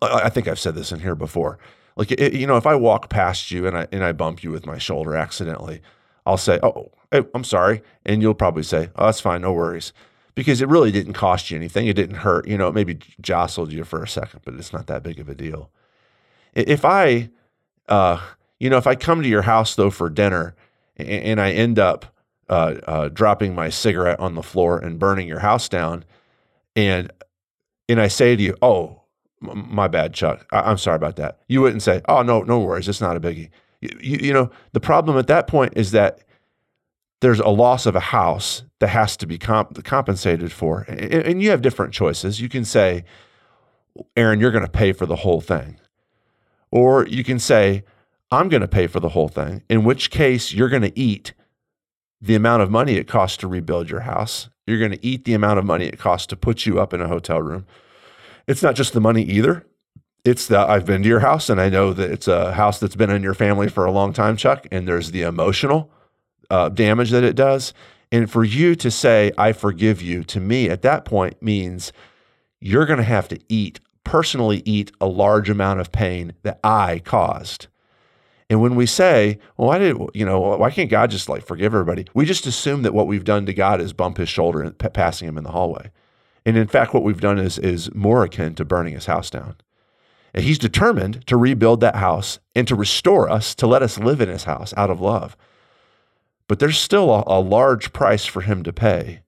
I 0.00 0.30
think 0.30 0.48
I've 0.48 0.58
said 0.58 0.74
this 0.74 0.90
in 0.90 1.00
here 1.00 1.14
before. 1.14 1.58
Like, 1.96 2.10
it, 2.10 2.32
you 2.32 2.46
know, 2.46 2.56
if 2.56 2.66
I 2.66 2.74
walk 2.74 3.10
past 3.10 3.50
you 3.50 3.66
and 3.66 3.76
I, 3.76 3.86
and 3.92 4.02
I 4.02 4.12
bump 4.12 4.42
you 4.42 4.50
with 4.50 4.66
my 4.66 4.78
shoulder 4.78 5.14
accidentally, 5.14 5.82
I'll 6.26 6.38
say, 6.38 6.58
oh, 6.62 6.90
I'm 7.12 7.44
sorry. 7.44 7.82
And 8.04 8.22
you'll 8.22 8.34
probably 8.34 8.64
say, 8.64 8.88
oh, 8.96 9.06
that's 9.06 9.20
fine. 9.20 9.42
No 9.42 9.52
worries. 9.52 9.92
Because 10.34 10.60
it 10.60 10.68
really 10.68 10.90
didn't 10.90 11.12
cost 11.12 11.50
you 11.50 11.56
anything. 11.56 11.86
It 11.86 11.94
didn't 11.94 12.16
hurt. 12.16 12.48
You 12.48 12.58
know, 12.58 12.68
it 12.68 12.74
maybe 12.74 12.98
jostled 13.20 13.70
you 13.70 13.84
for 13.84 14.02
a 14.02 14.08
second, 14.08 14.40
but 14.44 14.54
it's 14.54 14.72
not 14.72 14.88
that 14.88 15.04
big 15.04 15.20
of 15.20 15.28
a 15.28 15.34
deal. 15.34 15.70
If 16.54 16.84
I, 16.84 17.28
uh, 17.88 18.20
you 18.58 18.70
know, 18.70 18.78
if 18.78 18.86
I 18.86 18.96
come 18.96 19.22
to 19.22 19.28
your 19.28 19.42
house 19.42 19.76
though 19.76 19.90
for 19.90 20.08
dinner 20.08 20.56
and, 20.96 21.40
I 21.40 21.52
end 21.52 21.78
up 21.78 22.06
uh, 22.48 22.74
uh, 22.86 23.08
dropping 23.08 23.54
my 23.54 23.68
cigarette 23.68 24.20
on 24.20 24.34
the 24.34 24.42
floor 24.42 24.78
and 24.78 24.98
burning 24.98 25.26
your 25.28 25.40
house 25.40 25.68
down, 25.68 26.04
and 26.76 27.10
and 27.88 28.00
I 28.00 28.08
say 28.08 28.36
to 28.36 28.42
you, 28.42 28.56
"Oh, 28.62 29.02
my 29.40 29.88
bad, 29.88 30.14
Chuck. 30.14 30.46
I- 30.52 30.70
am 30.70 30.78
sorry 30.78 30.96
about 30.96 31.16
that," 31.16 31.40
you 31.48 31.60
wouldn't 31.60 31.82
say, 31.82 32.00
"Oh, 32.08 32.22
no, 32.22 32.42
no 32.42 32.60
worries. 32.60 32.88
It's 32.88 33.00
not 33.00 33.16
a 33.16 33.20
biggie." 33.20 33.50
You, 33.80 33.90
you, 34.00 34.18
you 34.28 34.32
know, 34.32 34.50
the 34.72 34.80
problem 34.80 35.18
at 35.18 35.26
that 35.26 35.46
point 35.46 35.74
is 35.76 35.90
that 35.92 36.20
there's 37.20 37.40
a 37.40 37.48
loss 37.48 37.86
of 37.86 37.96
a 37.96 38.00
house 38.00 38.62
that 38.80 38.88
has 38.88 39.16
to 39.18 39.26
be 39.26 39.38
comp- 39.38 39.82
compensated 39.84 40.52
for, 40.52 40.82
and, 40.88 41.00
and 41.00 41.42
you 41.42 41.50
have 41.50 41.62
different 41.62 41.92
choices. 41.92 42.40
You 42.40 42.48
can 42.48 42.64
say, 42.64 43.04
"Aaron, 44.16 44.40
you're 44.40 44.50
going 44.52 44.64
to 44.64 44.70
pay 44.70 44.92
for 44.92 45.06
the 45.06 45.16
whole 45.16 45.40
thing." 45.40 45.78
Or 46.70 47.06
you 47.06 47.22
can 47.22 47.38
say, 47.38 47.84
I'm 48.34 48.48
going 48.48 48.60
to 48.60 48.68
pay 48.68 48.86
for 48.86 49.00
the 49.00 49.10
whole 49.10 49.28
thing, 49.28 49.62
in 49.68 49.84
which 49.84 50.10
case 50.10 50.52
you're 50.52 50.68
going 50.68 50.82
to 50.82 50.98
eat 50.98 51.32
the 52.20 52.34
amount 52.34 52.62
of 52.62 52.70
money 52.70 52.94
it 52.96 53.08
costs 53.08 53.36
to 53.38 53.48
rebuild 53.48 53.90
your 53.90 54.00
house. 54.00 54.48
You're 54.66 54.78
going 54.78 54.92
to 54.92 55.06
eat 55.06 55.24
the 55.24 55.34
amount 55.34 55.58
of 55.58 55.64
money 55.64 55.86
it 55.86 55.98
costs 55.98 56.26
to 56.28 56.36
put 56.36 56.66
you 56.66 56.80
up 56.80 56.92
in 56.94 57.00
a 57.00 57.08
hotel 57.08 57.40
room. 57.42 57.66
It's 58.46 58.62
not 58.62 58.74
just 58.74 58.92
the 58.92 59.00
money 59.00 59.22
either. 59.22 59.66
It's 60.24 60.46
that 60.46 60.70
I've 60.70 60.86
been 60.86 61.02
to 61.02 61.08
your 61.08 61.20
house 61.20 61.50
and 61.50 61.60
I 61.60 61.68
know 61.68 61.92
that 61.92 62.10
it's 62.10 62.28
a 62.28 62.54
house 62.54 62.80
that's 62.80 62.96
been 62.96 63.10
in 63.10 63.22
your 63.22 63.34
family 63.34 63.68
for 63.68 63.84
a 63.84 63.92
long 63.92 64.12
time, 64.12 64.36
Chuck, 64.36 64.66
and 64.72 64.88
there's 64.88 65.10
the 65.10 65.22
emotional 65.22 65.90
uh, 66.50 66.70
damage 66.70 67.10
that 67.10 67.24
it 67.24 67.36
does. 67.36 67.74
And 68.10 68.30
for 68.30 68.42
you 68.42 68.74
to 68.76 68.90
say, 68.90 69.32
I 69.36 69.52
forgive 69.52 70.00
you, 70.00 70.24
to 70.24 70.40
me 70.40 70.70
at 70.70 70.82
that 70.82 71.04
point 71.04 71.42
means 71.42 71.92
you're 72.60 72.86
going 72.86 72.98
to 72.98 73.02
have 73.02 73.28
to 73.28 73.40
eat 73.48 73.80
personally 74.04 74.62
eat 74.64 74.92
a 75.00 75.06
large 75.06 75.50
amount 75.50 75.80
of 75.80 75.92
pain 75.92 76.34
that 76.42 76.60
I 76.62 77.00
caused. 77.04 77.66
And 78.50 78.60
when 78.60 78.74
we 78.74 78.86
say, 78.86 79.38
well, 79.56 79.68
why 79.68 79.78
did, 79.78 79.96
you 80.12 80.24
know, 80.24 80.38
why 80.38 80.70
can't 80.70 80.90
God 80.90 81.10
just 81.10 81.28
like 81.28 81.46
forgive 81.46 81.74
everybody? 81.74 82.06
We 82.14 82.26
just 82.26 82.46
assume 82.46 82.82
that 82.82 82.94
what 82.94 83.06
we've 83.06 83.24
done 83.24 83.46
to 83.46 83.54
God 83.54 83.80
is 83.80 83.92
bump 83.92 84.18
his 84.18 84.28
shoulder 84.28 84.62
and 84.62 84.76
p- 84.76 84.88
passing 84.88 85.28
him 85.28 85.38
in 85.38 85.44
the 85.44 85.50
hallway. 85.50 85.90
And 86.44 86.56
in 86.56 86.66
fact, 86.66 86.92
what 86.92 87.02
we've 87.02 87.20
done 87.20 87.38
is, 87.38 87.58
is 87.58 87.92
more 87.94 88.22
akin 88.22 88.54
to 88.56 88.64
burning 88.64 88.94
his 88.94 89.06
house 89.06 89.30
down. 89.30 89.56
And 90.34 90.44
he's 90.44 90.58
determined 90.58 91.26
to 91.26 91.36
rebuild 91.36 91.80
that 91.80 91.96
house 91.96 92.38
and 92.54 92.68
to 92.68 92.74
restore 92.74 93.30
us, 93.30 93.54
to 93.54 93.66
let 93.66 93.82
us 93.82 93.98
live 93.98 94.20
in 94.20 94.28
his 94.28 94.44
house 94.44 94.74
out 94.76 94.90
of 94.90 95.00
love. 95.00 95.36
But 96.46 96.58
there's 96.58 96.78
still 96.78 97.10
a, 97.10 97.24
a 97.26 97.40
large 97.40 97.92
price 97.94 98.26
for 98.26 98.42
him 98.42 98.62
to 98.64 98.72
pay 98.72 99.22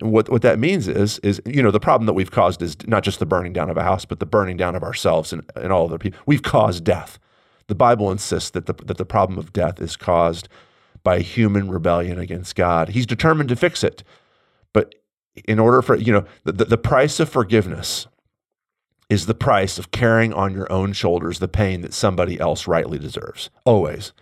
what 0.00 0.30
what 0.30 0.42
that 0.42 0.58
means 0.58 0.88
is 0.88 1.18
is 1.18 1.40
you 1.44 1.62
know 1.62 1.70
the 1.70 1.80
problem 1.80 2.06
that 2.06 2.14
we've 2.14 2.30
caused 2.30 2.62
is 2.62 2.76
not 2.86 3.02
just 3.02 3.18
the 3.18 3.26
burning 3.26 3.52
down 3.52 3.70
of 3.70 3.76
a 3.76 3.82
house, 3.82 4.04
but 4.04 4.20
the 4.20 4.26
burning 4.26 4.56
down 4.56 4.74
of 4.74 4.82
ourselves 4.82 5.32
and, 5.32 5.42
and 5.56 5.72
all 5.72 5.84
other 5.84 5.98
people. 5.98 6.20
We've 6.26 6.42
caused 6.42 6.84
death. 6.84 7.18
The 7.66 7.74
Bible 7.74 8.10
insists 8.10 8.50
that 8.50 8.66
the 8.66 8.74
that 8.84 8.98
the 8.98 9.04
problem 9.04 9.38
of 9.38 9.52
death 9.52 9.80
is 9.80 9.96
caused 9.96 10.48
by 11.02 11.20
human 11.20 11.70
rebellion 11.70 12.18
against 12.18 12.56
God. 12.56 12.90
He's 12.90 13.06
determined 13.06 13.50
to 13.50 13.56
fix 13.56 13.84
it, 13.84 14.02
but 14.72 14.94
in 15.46 15.58
order 15.58 15.82
for 15.82 15.96
you 15.96 16.12
know 16.12 16.24
the, 16.44 16.52
the, 16.52 16.78
price 16.78 17.20
of 17.20 17.28
forgiveness 17.28 18.06
is 19.10 19.26
the 19.26 19.34
price 19.34 19.78
of 19.78 19.90
carrying 19.90 20.32
on 20.32 20.54
your 20.54 20.70
own 20.72 20.92
shoulders 20.92 21.38
the 21.38 21.48
pain 21.48 21.82
that 21.82 21.92
somebody 21.92 22.40
else 22.40 22.66
rightly 22.66 22.98
deserves. 22.98 23.50
Always. 23.64 24.12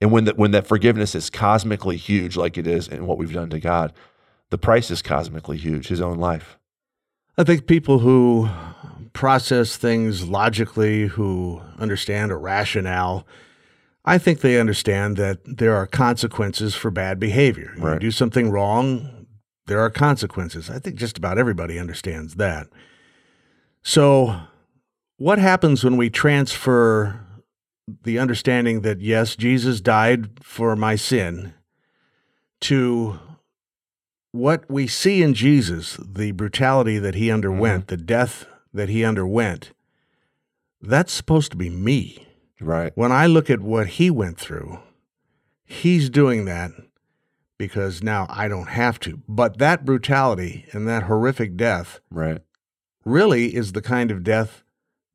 And 0.00 0.10
when 0.10 0.24
that 0.24 0.38
when 0.38 0.52
that 0.52 0.66
forgiveness 0.66 1.14
is 1.14 1.28
cosmically 1.28 1.96
huge, 1.96 2.36
like 2.36 2.56
it 2.56 2.66
is 2.66 2.88
in 2.88 3.06
what 3.06 3.18
we've 3.18 3.32
done 3.32 3.50
to 3.50 3.60
God, 3.60 3.92
the 4.50 4.58
price 4.58 4.90
is 4.90 5.02
cosmically 5.02 5.58
huge, 5.58 5.88
his 5.88 6.00
own 6.00 6.18
life. 6.18 6.58
I 7.36 7.44
think 7.44 7.66
people 7.66 8.00
who 8.00 8.48
process 9.12 9.76
things 9.76 10.28
logically, 10.28 11.06
who 11.06 11.60
understand 11.78 12.32
a 12.32 12.36
rationale, 12.36 13.26
I 14.04 14.18
think 14.18 14.40
they 14.40 14.58
understand 14.58 15.16
that 15.16 15.38
there 15.44 15.74
are 15.74 15.86
consequences 15.86 16.74
for 16.74 16.90
bad 16.90 17.20
behavior. 17.20 17.72
Right. 17.76 17.94
You 17.94 17.98
do 17.98 18.10
something 18.10 18.50
wrong, 18.50 19.26
there 19.66 19.80
are 19.80 19.90
consequences. 19.90 20.70
I 20.70 20.78
think 20.78 20.96
just 20.96 21.18
about 21.18 21.38
everybody 21.38 21.78
understands 21.78 22.34
that. 22.36 22.66
So, 23.82 24.40
what 25.16 25.38
happens 25.38 25.84
when 25.84 25.96
we 25.96 26.10
transfer 26.10 27.20
the 28.04 28.18
understanding 28.18 28.80
that, 28.82 29.00
yes, 29.00 29.36
Jesus 29.36 29.80
died 29.80 30.30
for 30.42 30.76
my 30.76 30.96
sin 30.96 31.54
to 32.62 33.18
what 34.32 34.70
we 34.70 34.86
see 34.86 35.22
in 35.22 35.34
Jesus, 35.34 35.98
the 36.00 36.32
brutality 36.32 36.98
that 36.98 37.14
he 37.14 37.30
underwent, 37.30 37.86
mm-hmm. 37.86 37.96
the 37.96 38.02
death 38.02 38.46
that 38.72 38.88
he 38.88 39.04
underwent, 39.04 39.72
that's 40.80 41.12
supposed 41.12 41.50
to 41.50 41.56
be 41.56 41.70
me. 41.70 42.26
Right. 42.60 42.92
When 42.94 43.12
I 43.12 43.26
look 43.26 43.50
at 43.50 43.60
what 43.60 43.86
he 43.86 44.10
went 44.10 44.38
through, 44.38 44.78
he's 45.64 46.10
doing 46.10 46.44
that 46.44 46.72
because 47.58 48.02
now 48.02 48.26
I 48.28 48.48
don't 48.48 48.68
have 48.68 48.98
to. 49.00 49.20
But 49.28 49.58
that 49.58 49.84
brutality 49.84 50.66
and 50.72 50.88
that 50.88 51.04
horrific 51.04 51.56
death 51.56 52.00
right. 52.10 52.40
really 53.04 53.54
is 53.54 53.72
the 53.72 53.82
kind 53.82 54.10
of 54.10 54.24
death 54.24 54.62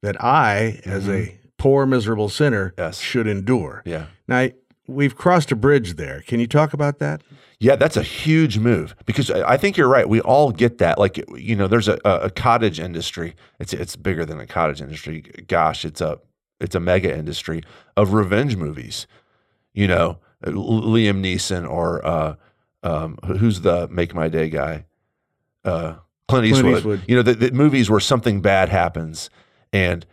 that 0.01 0.23
I, 0.23 0.79
mm-hmm. 0.79 0.89
as 0.89 1.07
a 1.07 1.11
mm-hmm. 1.11 1.47
poor, 1.57 1.85
miserable 1.85 2.29
sinner, 2.29 2.73
yes. 2.77 2.99
should 2.99 3.27
endure. 3.27 3.81
Yeah. 3.85 4.07
Now, 4.27 4.49
we've 4.87 5.15
crossed 5.15 5.51
a 5.51 5.55
bridge 5.55 5.95
there. 5.95 6.21
Can 6.21 6.39
you 6.39 6.47
talk 6.47 6.73
about 6.73 6.99
that? 6.99 7.21
Yeah, 7.59 7.75
that's 7.75 7.95
a 7.95 8.03
huge 8.03 8.59
move 8.59 8.95
because 9.05 9.31
I 9.31 9.57
think 9.57 9.77
you're 9.77 9.87
right. 9.87 10.07
We 10.07 10.19
all 10.21 10.51
get 10.51 10.77
that. 10.79 10.99
Like, 10.99 11.23
you 11.35 11.55
know, 11.55 11.67
there's 11.67 11.87
a, 11.87 11.99
a 12.03 12.29
cottage 12.29 12.79
industry. 12.79 13.35
It's 13.59 13.73
it's 13.73 13.95
bigger 13.95 14.25
than 14.25 14.39
a 14.39 14.45
cottage 14.45 14.81
industry. 14.81 15.21
Gosh, 15.47 15.85
it's 15.85 16.01
a 16.01 16.19
it's 16.59 16.75
a 16.75 16.79
mega 16.79 17.15
industry 17.15 17.63
of 17.95 18.13
revenge 18.13 18.55
movies. 18.57 19.07
You 19.73 19.87
know, 19.87 20.19
Liam 20.45 21.21
Neeson 21.21 21.69
or 21.69 22.05
uh, 22.05 22.35
um, 22.83 23.17
who's 23.25 23.61
the 23.61 23.87
Make 23.87 24.13
My 24.13 24.27
Day 24.27 24.49
guy? 24.49 24.85
Uh, 25.63 25.95
Clint 26.27 26.45
Eastwood. 26.45 26.63
Clint 26.63 26.77
Eastwood. 26.77 27.03
You 27.07 27.15
know, 27.15 27.21
the, 27.21 27.33
the 27.35 27.51
movies 27.51 27.89
where 27.89 27.99
something 27.99 28.41
bad 28.41 28.69
happens 28.69 29.29
and 29.71 30.05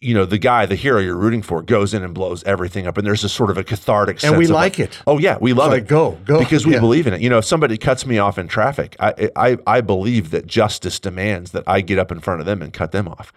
you 0.00 0.14
know 0.14 0.24
the 0.24 0.38
guy, 0.38 0.66
the 0.66 0.74
hero 0.74 1.00
you're 1.00 1.16
rooting 1.16 1.42
for, 1.42 1.62
goes 1.62 1.94
in 1.94 2.02
and 2.02 2.12
blows 2.14 2.42
everything 2.44 2.86
up, 2.86 2.96
and 2.98 3.06
there's 3.06 3.24
a 3.24 3.28
sort 3.28 3.50
of 3.50 3.58
a 3.58 3.64
cathartic. 3.64 4.22
And 4.24 4.36
we 4.36 4.46
like 4.46 4.78
it. 4.78 4.98
Oh 5.06 5.18
yeah, 5.18 5.38
we 5.40 5.52
love 5.52 5.70
like, 5.70 5.82
it. 5.84 5.88
go, 5.88 6.18
go. 6.24 6.38
because 6.38 6.66
we 6.66 6.72
Yeah. 6.74 6.80
believe 6.80 7.06
in 7.06 7.14
it. 7.14 7.20
You 7.20 7.30
know, 7.30 7.38
if 7.38 7.44
somebody 7.44 7.76
cuts 7.76 8.06
me 8.06 8.18
off 8.18 8.38
in 8.38 8.48
traffic, 8.48 8.96
I, 9.00 9.30
I 9.36 9.58
I 9.66 9.80
believe 9.80 10.30
that 10.30 10.46
justice 10.46 10.98
demands 10.98 11.52
that 11.52 11.64
I 11.66 11.80
get 11.80 11.98
up 11.98 12.10
in 12.10 12.20
front 12.20 12.40
of 12.40 12.46
them 12.46 12.62
and 12.62 12.72
cut 12.72 12.92
them 12.92 13.08
off. 13.08 13.32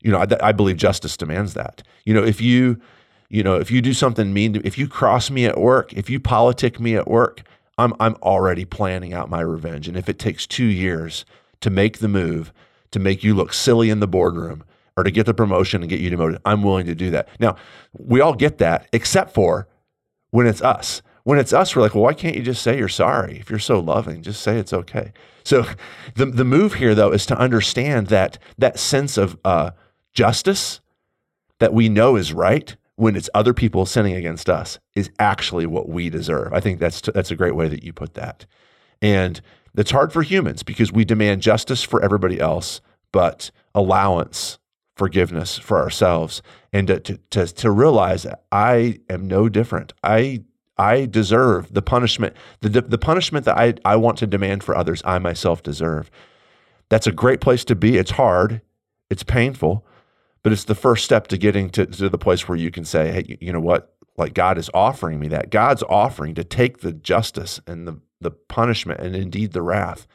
You 0.00 0.10
know, 0.10 0.18
I, 0.18 0.26
I 0.48 0.52
believe 0.52 0.76
justice 0.76 1.16
demands 1.16 1.54
that. 1.54 1.82
You 2.04 2.14
know, 2.14 2.24
if 2.24 2.40
you 2.40 2.80
you 3.28 3.42
know 3.42 3.56
if 3.56 3.70
you 3.70 3.80
do 3.80 3.92
something 3.92 4.32
mean, 4.32 4.54
to, 4.54 4.66
if 4.66 4.76
you 4.78 4.88
cross 4.88 5.30
me 5.30 5.46
at 5.46 5.58
work, 5.58 5.92
if 5.92 6.10
you 6.10 6.20
politic 6.20 6.78
me 6.80 6.96
at 6.96 7.08
work, 7.08 7.42
I'm 7.78 7.94
I'm 8.00 8.14
already 8.22 8.64
planning 8.64 9.12
out 9.14 9.30
my 9.30 9.40
revenge. 9.40 9.88
And 9.88 9.96
if 9.96 10.08
it 10.08 10.18
takes 10.18 10.46
two 10.46 10.64
years 10.66 11.24
to 11.60 11.70
make 11.70 11.98
the 11.98 12.08
move, 12.08 12.52
to 12.90 12.98
make 12.98 13.24
you 13.24 13.34
look 13.34 13.52
silly 13.52 13.90
in 13.90 14.00
the 14.00 14.06
boardroom, 14.06 14.62
or 14.96 15.04
to 15.04 15.10
get 15.10 15.26
the 15.26 15.34
promotion 15.34 15.82
and 15.82 15.90
get 15.90 16.00
you 16.00 16.10
demoted, 16.10 16.40
I'm 16.44 16.62
willing 16.62 16.86
to 16.86 16.94
do 16.94 17.10
that. 17.10 17.28
Now, 17.40 17.56
we 17.92 18.20
all 18.20 18.34
get 18.34 18.58
that, 18.58 18.88
except 18.92 19.34
for 19.34 19.68
when 20.30 20.46
it's 20.46 20.62
us. 20.62 21.02
When 21.24 21.38
it's 21.38 21.52
us, 21.52 21.74
we're 21.74 21.82
like, 21.82 21.94
well, 21.94 22.04
why 22.04 22.14
can't 22.14 22.36
you 22.36 22.42
just 22.42 22.62
say 22.62 22.76
you're 22.76 22.88
sorry? 22.88 23.38
If 23.38 23.48
you're 23.48 23.58
so 23.58 23.80
loving, 23.80 24.22
just 24.22 24.42
say 24.42 24.58
it's 24.58 24.72
okay. 24.72 25.12
So 25.42 25.66
the 26.14 26.26
the 26.26 26.44
move 26.44 26.74
here 26.74 26.94
though 26.94 27.12
is 27.12 27.26
to 27.26 27.38
understand 27.38 28.08
that 28.08 28.38
that 28.58 28.78
sense 28.78 29.16
of 29.16 29.38
uh, 29.44 29.70
justice 30.12 30.80
that 31.60 31.72
we 31.72 31.88
know 31.88 32.16
is 32.16 32.32
right 32.32 32.76
when 32.96 33.16
it's 33.16 33.30
other 33.34 33.54
people 33.54 33.86
sinning 33.86 34.14
against 34.14 34.48
us 34.48 34.78
is 34.94 35.10
actually 35.18 35.66
what 35.66 35.88
we 35.88 36.10
deserve. 36.10 36.52
I 36.52 36.60
think 36.60 36.78
that's 36.78 37.00
that's 37.00 37.30
a 37.30 37.36
great 37.36 37.56
way 37.56 37.68
that 37.68 37.82
you 37.82 37.92
put 37.92 38.14
that. 38.14 38.46
And 39.00 39.40
it's 39.76 39.90
hard 39.90 40.12
for 40.12 40.22
humans 40.22 40.62
because 40.62 40.92
we 40.92 41.04
demand 41.04 41.42
justice 41.42 41.82
for 41.82 42.02
everybody 42.02 42.38
else, 42.38 42.80
but 43.12 43.50
allowance, 43.74 44.58
forgiveness 44.96 45.58
for 45.58 45.80
ourselves, 45.80 46.42
and 46.72 46.86
to, 46.88 47.00
to, 47.00 47.18
to, 47.30 47.46
to 47.46 47.70
realize 47.70 48.22
that 48.24 48.44
I 48.52 49.00
am 49.08 49.26
no 49.26 49.48
different. 49.48 49.92
I 50.02 50.44
I 50.76 51.06
deserve 51.06 51.72
the 51.72 51.82
punishment, 51.82 52.34
the, 52.60 52.68
the 52.80 52.98
punishment 52.98 53.44
that 53.44 53.56
I, 53.56 53.74
I 53.84 53.94
want 53.94 54.18
to 54.18 54.26
demand 54.26 54.64
for 54.64 54.76
others, 54.76 55.02
I 55.04 55.20
myself 55.20 55.62
deserve. 55.62 56.10
That's 56.88 57.06
a 57.06 57.12
great 57.12 57.40
place 57.40 57.64
to 57.66 57.76
be. 57.76 57.96
It's 57.96 58.10
hard, 58.10 58.60
it's 59.08 59.22
painful, 59.22 59.86
but 60.42 60.52
it's 60.52 60.64
the 60.64 60.74
first 60.74 61.04
step 61.04 61.28
to 61.28 61.38
getting 61.38 61.70
to, 61.70 61.86
to 61.86 62.08
the 62.08 62.18
place 62.18 62.48
where 62.48 62.58
you 62.58 62.72
can 62.72 62.84
say, 62.84 63.12
hey, 63.12 63.24
you- 63.28 63.38
you 63.40 63.52
know 63.52 63.60
what? 63.60 63.94
Like 64.16 64.34
God 64.34 64.58
is 64.58 64.68
offering 64.74 65.20
me 65.20 65.28
that. 65.28 65.50
God's 65.50 65.84
offering 65.84 66.34
to 66.34 66.44
take 66.44 66.78
the 66.78 66.92
justice 66.92 67.60
and 67.68 67.86
the, 67.86 68.00
the 68.20 68.30
punishment 68.32 69.00
and 69.00 69.14
indeed 69.14 69.52
the 69.52 69.62
wrath 69.62 70.08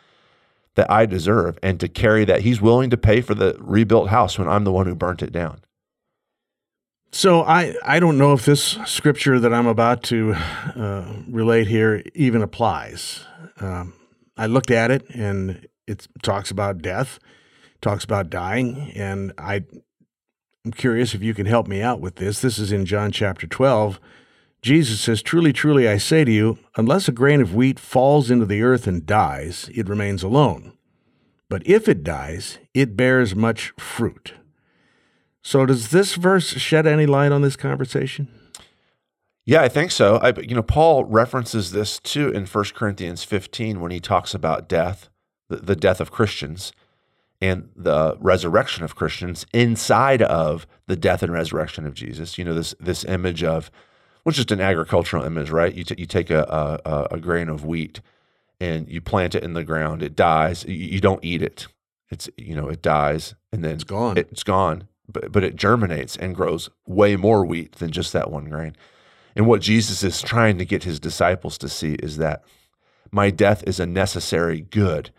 that 0.80 0.90
I 0.90 1.06
deserve 1.06 1.60
and 1.62 1.78
to 1.82 1.90
carry 1.90 2.24
that. 2.24 2.40
He's 2.40 2.62
willing 2.62 2.90
to 2.92 2.96
pay 2.96 3.20
for 3.20 3.36
the 3.36 3.54
rebuilt 3.60 4.08
house 4.08 4.40
when 4.40 4.48
I'm 4.48 4.64
the 4.64 4.72
one 4.72 4.88
who 4.88 4.96
burnt 4.96 5.22
it 5.22 5.34
down. 5.34 5.60
So 7.12 7.42
I, 7.42 7.76
I 7.84 8.00
don't 8.00 8.18
know 8.18 8.32
if 8.32 8.46
this 8.46 8.78
scripture 8.86 9.42
that 9.42 9.54
I'm 9.54 9.68
about 9.68 10.04
to 10.04 10.36
uh, 10.36 11.16
relate 11.28 11.68
here 11.68 12.02
even 12.16 12.42
applies. 12.42 13.26
Um, 13.60 13.94
I 14.38 14.46
looked 14.46 14.72
at 14.72 14.90
it 14.90 15.06
and 15.10 15.68
it 15.86 16.08
talks 16.24 16.50
about 16.50 16.82
death, 16.82 17.20
talks 17.82 18.06
about 18.06 18.30
dying, 18.30 18.94
and 18.96 19.34
I, 19.38 19.66
I'm 20.64 20.72
curious 20.72 21.14
if 21.14 21.22
you 21.22 21.34
can 21.34 21.46
help 21.46 21.68
me 21.68 21.82
out 21.82 22.00
with 22.00 22.16
this. 22.16 22.40
This 22.40 22.58
is 22.58 22.72
in 22.72 22.86
John 22.86 23.12
chapter 23.12 23.48
12. 23.48 24.00
Jesus 24.62 25.00
says, 25.00 25.22
Truly, 25.22 25.54
truly, 25.54 25.88
I 25.88 25.98
say 25.98 26.26
to 26.26 26.32
you, 26.32 26.60
unless 26.76 27.08
a 27.08 27.14
grain 27.14 27.42
of 27.42 27.56
wheat 27.56 27.80
falls 27.80 28.30
into 28.30 28.46
the 28.46 28.62
earth 28.62 28.88
and 28.88 29.06
dies, 29.06 29.70
it 29.74 29.88
remains 29.88 30.24
alone. 30.24 30.74
But 31.50 31.66
if 31.66 31.88
it 31.88 32.04
dies, 32.04 32.60
it 32.74 32.96
bears 32.96 33.36
much 33.36 33.74
fruit. 33.80 34.34
So, 35.42 35.66
does 35.66 35.90
this 35.90 36.16
verse 36.16 36.50
shed 36.58 36.86
any 36.86 37.06
light 37.06 37.32
on 37.32 37.42
this 37.42 37.56
conversation? 37.56 38.28
Yeah, 39.46 39.62
I 39.62 39.68
think 39.70 39.90
so. 39.90 40.18
I, 40.18 40.34
you 40.38 40.54
know, 40.54 40.62
Paul 40.62 41.06
references 41.06 41.72
this 41.72 42.00
too 42.00 42.30
in 42.30 42.46
1 42.46 42.66
Corinthians 42.76 43.24
15 43.24 43.80
when 43.80 43.92
he 43.92 44.00
talks 44.00 44.36
about 44.36 44.70
death, 44.70 45.10
the, 45.48 45.56
the 45.56 45.76
death 45.76 46.00
of 46.00 46.12
Christians, 46.12 46.72
and 47.42 47.70
the 47.76 48.16
resurrection 48.20 48.84
of 48.84 48.96
Christians 48.96 49.48
inside 49.52 50.22
of 50.22 50.68
the 50.86 50.96
death 50.96 51.24
and 51.24 51.32
resurrection 51.32 51.88
of 51.88 51.96
Jesus. 51.96 52.38
You 52.38 52.44
know, 52.44 52.54
this 52.54 52.76
this 52.80 53.04
image 53.06 53.44
of, 53.44 53.72
it's 54.30 54.38
just 54.38 54.52
an 54.52 54.62
agricultural 54.62 55.24
image, 55.24 55.50
right? 55.50 55.74
You, 55.74 55.84
t- 55.84 55.96
you 55.98 56.06
take 56.06 56.30
a, 56.30 56.80
a, 56.86 57.16
a 57.16 57.20
grain 57.20 57.50
of 57.50 57.66
wheat 57.66 58.02
and 58.60 58.90
you 58.90 59.02
plant 59.02 59.36
it 59.36 59.44
in 59.44 59.54
the 59.54 59.64
ground. 59.64 60.02
It 60.04 60.16
dies. 60.16 60.66
You, 60.66 60.76
you 60.76 61.02
don't 61.02 61.24
eat 61.24 61.42
it. 61.42 61.68
It's 62.10 62.28
you 62.38 62.56
know 62.56 62.70
it 62.70 62.82
dies 62.82 63.36
and 63.52 63.64
then 63.64 63.74
It's 63.76 63.84
gone. 63.84 64.18
It's 64.18 64.44
gone, 64.44 64.88
but 65.08 65.32
but 65.32 65.44
it 65.44 65.56
germinates 65.56 66.16
and 66.16 66.36
grows 66.36 66.70
way 66.88 67.16
more 67.16 67.46
wheat 67.46 67.74
than 67.74 67.92
just 67.92 68.14
that 68.14 68.32
one 68.32 68.46
grain. 68.46 68.76
And 69.36 69.46
what 69.46 69.62
Jesus 69.62 70.04
is 70.04 70.22
trying 70.22 70.58
to 70.58 70.66
get 70.66 70.84
his 70.84 71.00
disciples 71.00 71.58
to 71.60 71.70
see 71.70 71.94
is 71.94 72.18
that 72.18 72.44
my 73.12 73.30
death 73.30 73.64
is 73.68 73.80
a 73.80 73.86
necessary 73.86 74.62
good 74.62 75.12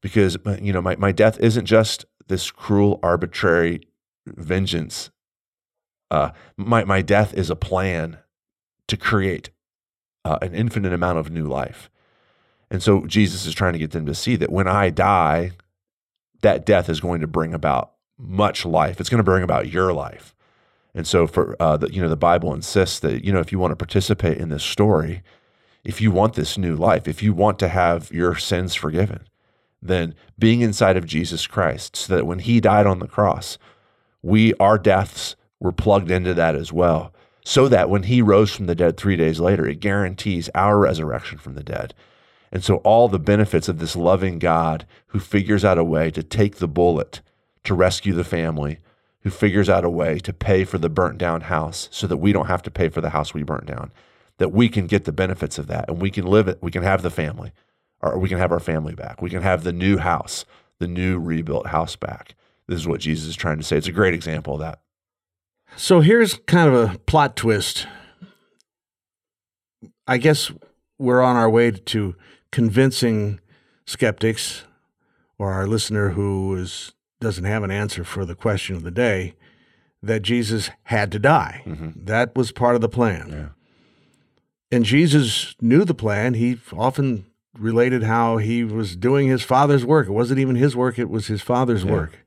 because 0.00 0.36
uh, 0.46 0.56
you 0.62 0.72
know 0.72 0.82
my, 0.82 0.96
my 0.96 1.12
death 1.12 1.38
isn't 1.40 1.66
just 1.66 2.06
this 2.28 2.50
cruel 2.50 2.98
arbitrary 3.02 3.82
vengeance 4.26 5.10
uh, 6.10 6.30
my, 6.56 6.84
my 6.84 7.02
death 7.02 7.34
is 7.34 7.50
a 7.50 7.56
plan 7.56 8.18
to 8.86 8.96
create 8.96 9.50
uh, 10.24 10.38
an 10.42 10.54
infinite 10.54 10.92
amount 10.92 11.18
of 11.18 11.30
new 11.30 11.46
life. 11.46 11.90
And 12.70 12.82
so 12.82 13.06
jesus 13.06 13.46
is 13.46 13.54
trying 13.54 13.72
to 13.72 13.78
get 13.78 13.92
them 13.92 14.06
to 14.06 14.14
see 14.14 14.36
that 14.36 14.52
when 14.52 14.68
i 14.68 14.90
die 14.90 15.52
that 16.42 16.66
death 16.66 16.88
is 16.88 17.00
going 17.00 17.20
to 17.20 17.26
bring 17.26 17.52
about 17.52 17.92
much 18.16 18.64
life. 18.64 19.00
It's 19.00 19.08
going 19.08 19.18
to 19.18 19.24
bring 19.24 19.42
about 19.42 19.72
your 19.72 19.92
life. 19.92 20.34
And 20.94 21.06
so 21.06 21.26
for 21.26 21.56
uh, 21.60 21.76
the, 21.76 21.92
you 21.92 22.02
know 22.02 22.08
the 22.08 22.16
bible 22.16 22.52
insists 22.52 23.00
that 23.00 23.24
you 23.24 23.32
know 23.32 23.40
if 23.40 23.52
you 23.52 23.58
want 23.58 23.72
to 23.72 23.76
participate 23.76 24.38
in 24.38 24.48
this 24.48 24.64
story 24.64 25.22
if 25.84 26.00
you 26.00 26.10
want 26.10 26.34
this 26.34 26.58
new 26.58 26.74
life 26.74 27.08
if 27.08 27.22
you 27.22 27.32
want 27.32 27.58
to 27.60 27.68
have 27.68 28.10
your 28.10 28.34
sins 28.34 28.74
forgiven 28.74 29.20
then 29.80 30.14
being 30.38 30.60
inside 30.60 30.96
of 30.96 31.06
Jesus 31.06 31.46
Christ, 31.46 31.96
so 31.96 32.16
that 32.16 32.26
when 32.26 32.40
He 32.40 32.60
died 32.60 32.86
on 32.86 32.98
the 32.98 33.06
cross, 33.06 33.58
we 34.22 34.54
our 34.54 34.78
deaths 34.78 35.36
were 35.60 35.72
plugged 35.72 36.10
into 36.10 36.34
that 36.34 36.54
as 36.54 36.72
well, 36.72 37.12
so 37.44 37.68
that 37.68 37.90
when 37.90 38.04
He 38.04 38.22
rose 38.22 38.54
from 38.54 38.66
the 38.66 38.74
dead 38.74 38.96
three 38.96 39.16
days 39.16 39.40
later, 39.40 39.66
it 39.66 39.80
guarantees 39.80 40.50
our 40.54 40.78
resurrection 40.78 41.38
from 41.38 41.54
the 41.54 41.64
dead. 41.64 41.94
And 42.50 42.64
so 42.64 42.76
all 42.76 43.08
the 43.08 43.18
benefits 43.18 43.68
of 43.68 43.78
this 43.78 43.96
loving 43.96 44.38
God 44.38 44.86
who 45.08 45.20
figures 45.20 45.64
out 45.64 45.78
a 45.78 45.84
way 45.84 46.10
to 46.10 46.22
take 46.22 46.56
the 46.56 46.68
bullet 46.68 47.20
to 47.64 47.74
rescue 47.74 48.14
the 48.14 48.24
family, 48.24 48.78
who 49.20 49.30
figures 49.30 49.68
out 49.68 49.84
a 49.84 49.90
way 49.90 50.18
to 50.20 50.32
pay 50.32 50.64
for 50.64 50.78
the 50.78 50.88
burnt 50.88 51.18
down 51.18 51.42
house 51.42 51.88
so 51.92 52.06
that 52.06 52.16
we 52.16 52.32
don't 52.32 52.46
have 52.46 52.62
to 52.62 52.70
pay 52.70 52.88
for 52.88 53.00
the 53.00 53.10
house 53.10 53.34
we 53.34 53.42
burnt 53.42 53.66
down, 53.66 53.92
that 54.38 54.52
we 54.52 54.68
can 54.68 54.86
get 54.86 55.04
the 55.04 55.12
benefits 55.12 55.58
of 55.58 55.66
that 55.66 55.88
and 55.88 56.00
we 56.00 56.10
can 56.10 56.26
live 56.26 56.48
it, 56.48 56.58
we 56.62 56.70
can 56.70 56.82
have 56.82 57.02
the 57.02 57.10
family 57.10 57.52
or 58.00 58.18
we 58.18 58.28
can 58.28 58.38
have 58.38 58.52
our 58.52 58.60
family 58.60 58.94
back. 58.94 59.20
We 59.20 59.30
can 59.30 59.42
have 59.42 59.64
the 59.64 59.72
new 59.72 59.98
house, 59.98 60.44
the 60.78 60.88
new 60.88 61.18
rebuilt 61.18 61.66
house 61.66 61.96
back. 61.96 62.34
This 62.66 62.78
is 62.78 62.88
what 62.88 63.00
Jesus 63.00 63.28
is 63.28 63.36
trying 63.36 63.58
to 63.58 63.64
say. 63.64 63.76
It's 63.76 63.88
a 63.88 63.92
great 63.92 64.14
example 64.14 64.54
of 64.54 64.60
that. 64.60 64.80
So 65.76 66.00
here's 66.00 66.34
kind 66.46 66.72
of 66.72 66.94
a 66.94 66.98
plot 66.98 67.36
twist. 67.36 67.86
I 70.06 70.18
guess 70.18 70.50
we're 70.98 71.22
on 71.22 71.36
our 71.36 71.48
way 71.48 71.70
to 71.70 72.16
convincing 72.50 73.40
skeptics 73.86 74.64
or 75.38 75.52
our 75.52 75.66
listener 75.66 76.10
who 76.10 76.54
is 76.56 76.92
doesn't 77.20 77.44
have 77.44 77.62
an 77.64 77.70
answer 77.70 78.04
for 78.04 78.24
the 78.24 78.34
question 78.36 78.76
of 78.76 78.84
the 78.84 78.90
day 78.92 79.34
that 80.02 80.22
Jesus 80.22 80.70
had 80.84 81.10
to 81.12 81.18
die. 81.18 81.62
Mm-hmm. 81.66 82.04
That 82.04 82.36
was 82.36 82.52
part 82.52 82.76
of 82.76 82.80
the 82.80 82.88
plan. 82.88 83.28
Yeah. 83.30 84.76
And 84.76 84.84
Jesus 84.84 85.56
knew 85.60 85.84
the 85.84 85.94
plan. 85.94 86.34
He 86.34 86.58
often 86.72 87.26
related 87.58 88.04
how 88.04 88.36
he 88.36 88.62
was 88.62 88.94
doing 88.94 89.26
his 89.26 89.42
father's 89.42 89.84
work. 89.84 90.06
It 90.06 90.12
wasn't 90.12 90.38
even 90.38 90.54
his 90.54 90.76
work, 90.76 90.96
it 90.98 91.10
was 91.10 91.26
his 91.26 91.42
father's 91.42 91.82
Yeah. 91.84 91.90
work. 91.92 92.18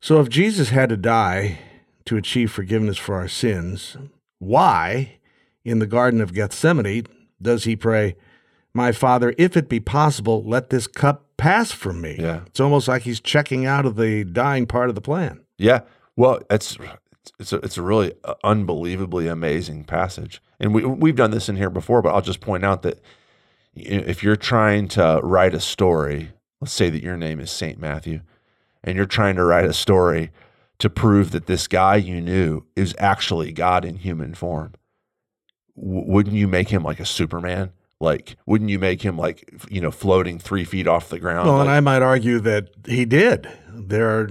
So 0.00 0.20
if 0.20 0.28
Jesus 0.28 0.70
had 0.70 0.88
to 0.88 0.96
die 0.96 1.58
to 2.06 2.16
achieve 2.16 2.50
forgiveness 2.50 2.98
for 2.98 3.14
our 3.14 3.28
sins, 3.28 3.96
why 4.38 5.18
in 5.64 5.78
the 5.78 5.86
Garden 5.86 6.20
of 6.20 6.34
Gethsemane 6.34 7.06
does 7.40 7.64
he 7.64 7.76
pray, 7.76 8.16
My 8.74 8.92
Father, 8.92 9.34
if 9.38 9.56
it 9.56 9.68
be 9.68 9.80
possible, 9.80 10.42
let 10.44 10.70
this 10.70 10.86
cup 10.86 11.26
pass 11.36 11.72
from 11.72 12.00
me? 12.00 12.16
Yeah. 12.18 12.42
It's 12.46 12.60
almost 12.60 12.88
like 12.88 13.02
he's 13.02 13.20
checking 13.20 13.66
out 13.66 13.86
of 13.86 13.96
the 13.96 14.24
dying 14.24 14.66
part 14.66 14.88
of 14.88 14.94
the 14.94 15.00
plan. 15.00 15.40
Yeah. 15.58 15.80
Well, 16.16 16.40
it's 16.50 16.76
it's 17.38 17.52
a, 17.52 17.56
it's 17.56 17.78
a 17.78 17.82
really 17.82 18.12
uh, 18.24 18.34
unbelievably 18.42 19.28
amazing 19.28 19.84
passage, 19.84 20.42
and 20.58 20.74
we 20.74 20.84
we've 20.84 21.16
done 21.16 21.30
this 21.30 21.48
in 21.48 21.56
here 21.56 21.70
before, 21.70 22.02
but 22.02 22.14
I'll 22.14 22.20
just 22.20 22.40
point 22.40 22.64
out 22.64 22.82
that 22.82 23.00
if 23.74 24.22
you're 24.22 24.36
trying 24.36 24.88
to 24.88 25.20
write 25.22 25.54
a 25.54 25.60
story, 25.60 26.32
let's 26.60 26.72
say 26.72 26.90
that 26.90 27.02
your 27.02 27.16
name 27.16 27.40
is 27.40 27.50
Saint 27.50 27.78
Matthew, 27.78 28.20
and 28.84 28.96
you're 28.96 29.06
trying 29.06 29.36
to 29.36 29.44
write 29.44 29.64
a 29.64 29.72
story 29.72 30.30
to 30.82 30.90
prove 30.90 31.30
that 31.30 31.46
this 31.46 31.66
guy 31.66 31.96
you 31.96 32.20
knew 32.20 32.64
is 32.76 32.94
actually 32.98 33.52
God 33.52 33.84
in 33.84 33.96
human 33.96 34.34
form, 34.34 34.74
w- 35.76 36.04
wouldn't 36.06 36.36
you 36.36 36.46
make 36.46 36.68
him 36.68 36.82
like 36.82 37.00
a 37.00 37.06
Superman? 37.06 37.72
Like, 38.00 38.36
wouldn't 38.46 38.68
you 38.68 38.78
make 38.80 39.02
him 39.02 39.16
like 39.16 39.48
you 39.70 39.80
know 39.80 39.90
floating 39.92 40.38
three 40.40 40.64
feet 40.64 40.88
off 40.88 41.08
the 41.08 41.20
ground? 41.20 41.46
Well, 41.48 41.58
like, 41.58 41.66
and 41.68 41.70
I 41.70 41.80
might 41.80 42.02
argue 42.02 42.40
that 42.40 42.70
he 42.86 43.04
did. 43.04 43.48
There 43.72 44.10
are, 44.18 44.30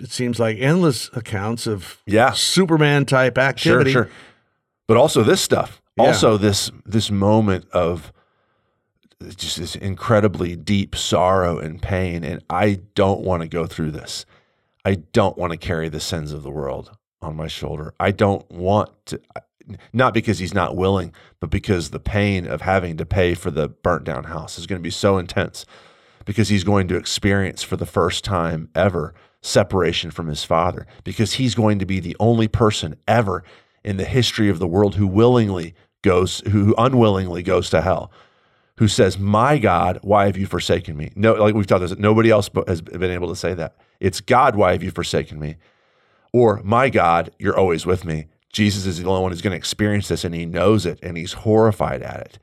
it 0.00 0.10
seems 0.10 0.38
like, 0.40 0.58
endless 0.58 1.10
accounts 1.14 1.66
of 1.68 2.02
Yeah. 2.06 2.32
Superman 2.32 3.06
type 3.06 3.38
activity. 3.38 3.92
sure, 3.92 4.04
sure. 4.06 4.12
But 4.88 4.96
also 4.96 5.22
this 5.22 5.40
stuff. 5.40 5.80
Yeah. 5.96 6.06
Also 6.06 6.36
this 6.36 6.70
this 6.84 7.10
moment 7.10 7.66
of 7.70 8.12
just 9.36 9.58
this 9.58 9.76
incredibly 9.76 10.56
deep 10.56 10.96
sorrow 10.96 11.56
and 11.58 11.80
pain, 11.80 12.24
and 12.24 12.42
I 12.50 12.80
don't 12.96 13.20
want 13.20 13.42
to 13.42 13.48
go 13.48 13.66
through 13.66 13.92
this. 13.92 14.26
I 14.84 14.96
don't 14.96 15.38
want 15.38 15.52
to 15.52 15.58
carry 15.58 15.88
the 15.88 16.00
sins 16.00 16.32
of 16.32 16.42
the 16.42 16.50
world 16.50 16.96
on 17.22 17.36
my 17.36 17.48
shoulder. 17.48 17.94
I 17.98 18.10
don't 18.10 18.48
want 18.50 18.90
to, 19.06 19.20
not 19.92 20.12
because 20.12 20.38
he's 20.38 20.54
not 20.54 20.76
willing, 20.76 21.12
but 21.40 21.50
because 21.50 21.90
the 21.90 22.00
pain 22.00 22.46
of 22.46 22.60
having 22.60 22.96
to 22.98 23.06
pay 23.06 23.34
for 23.34 23.50
the 23.50 23.68
burnt 23.68 24.04
down 24.04 24.24
house 24.24 24.58
is 24.58 24.66
going 24.66 24.78
to 24.78 24.82
be 24.82 24.90
so 24.90 25.18
intense 25.18 25.64
because 26.24 26.48
he's 26.48 26.64
going 26.64 26.88
to 26.88 26.96
experience 26.96 27.62
for 27.62 27.76
the 27.76 27.86
first 27.86 28.24
time 28.24 28.68
ever 28.74 29.14
separation 29.42 30.10
from 30.10 30.26
his 30.26 30.42
father 30.42 30.86
because 31.02 31.34
he's 31.34 31.54
going 31.54 31.78
to 31.78 31.84
be 31.84 32.00
the 32.00 32.16
only 32.18 32.48
person 32.48 32.96
ever 33.06 33.44
in 33.84 33.98
the 33.98 34.04
history 34.04 34.48
of 34.48 34.58
the 34.58 34.66
world 34.66 34.94
who 34.94 35.06
willingly 35.06 35.74
goes 36.02 36.40
who 36.50 36.74
unwillingly 36.78 37.42
goes 37.42 37.68
to 37.68 37.82
hell 37.82 38.10
who 38.76 38.88
says 38.88 39.18
my 39.18 39.58
god 39.58 39.98
why 40.02 40.26
have 40.26 40.36
you 40.36 40.46
forsaken 40.46 40.96
me? 40.96 41.12
No 41.14 41.34
like 41.34 41.54
we've 41.54 41.66
talked 41.66 41.82
this 41.82 41.96
nobody 41.96 42.30
else 42.30 42.50
has 42.66 42.80
been 42.80 43.10
able 43.10 43.28
to 43.28 43.36
say 43.36 43.54
that. 43.54 43.76
It's 44.00 44.20
god 44.20 44.56
why 44.56 44.72
have 44.72 44.82
you 44.82 44.90
forsaken 44.90 45.38
me? 45.38 45.56
Or 46.32 46.60
my 46.64 46.90
god 46.90 47.30
you're 47.38 47.58
always 47.58 47.86
with 47.86 48.04
me. 48.04 48.26
Jesus 48.52 48.86
is 48.86 48.98
the 49.00 49.08
only 49.08 49.22
one 49.22 49.32
who's 49.32 49.42
going 49.42 49.52
to 49.52 49.56
experience 49.56 50.08
this 50.08 50.24
and 50.24 50.34
he 50.34 50.46
knows 50.46 50.86
it 50.86 50.98
and 51.02 51.16
he's 51.16 51.32
horrified 51.32 52.02
at 52.02 52.20
it 52.20 52.38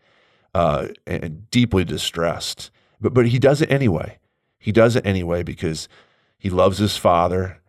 uh, 0.53 0.87
and 1.07 1.49
deeply 1.51 1.83
distressed. 1.83 2.71
But 2.99 3.13
but 3.13 3.27
he 3.27 3.39
does 3.39 3.61
it 3.61 3.71
anyway. 3.71 4.19
He 4.59 4.71
does 4.71 4.95
it 4.95 5.05
anyway 5.05 5.43
because 5.43 5.87
he 6.37 6.49
loves 6.49 6.77
his 6.77 6.97
father 6.97 7.61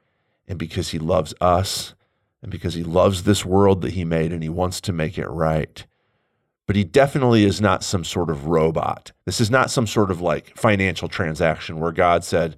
and 0.46 0.58
because 0.58 0.90
he 0.90 0.98
loves 0.98 1.34
us 1.40 1.94
and 2.42 2.50
because 2.50 2.74
he 2.74 2.82
loves 2.82 3.22
this 3.22 3.44
world 3.44 3.80
that 3.82 3.92
he 3.92 4.04
made 4.04 4.32
and 4.32 4.42
he 4.42 4.48
wants 4.48 4.80
to 4.82 4.92
make 4.92 5.16
it 5.16 5.28
right. 5.28 5.86
But 6.72 6.76
he 6.78 6.84
definitely 6.84 7.44
is 7.44 7.60
not 7.60 7.84
some 7.84 8.02
sort 8.02 8.30
of 8.30 8.46
robot. 8.46 9.12
This 9.26 9.42
is 9.42 9.50
not 9.50 9.70
some 9.70 9.86
sort 9.86 10.10
of 10.10 10.22
like 10.22 10.56
financial 10.56 11.06
transaction 11.06 11.78
where 11.78 11.92
God 11.92 12.24
said, 12.24 12.56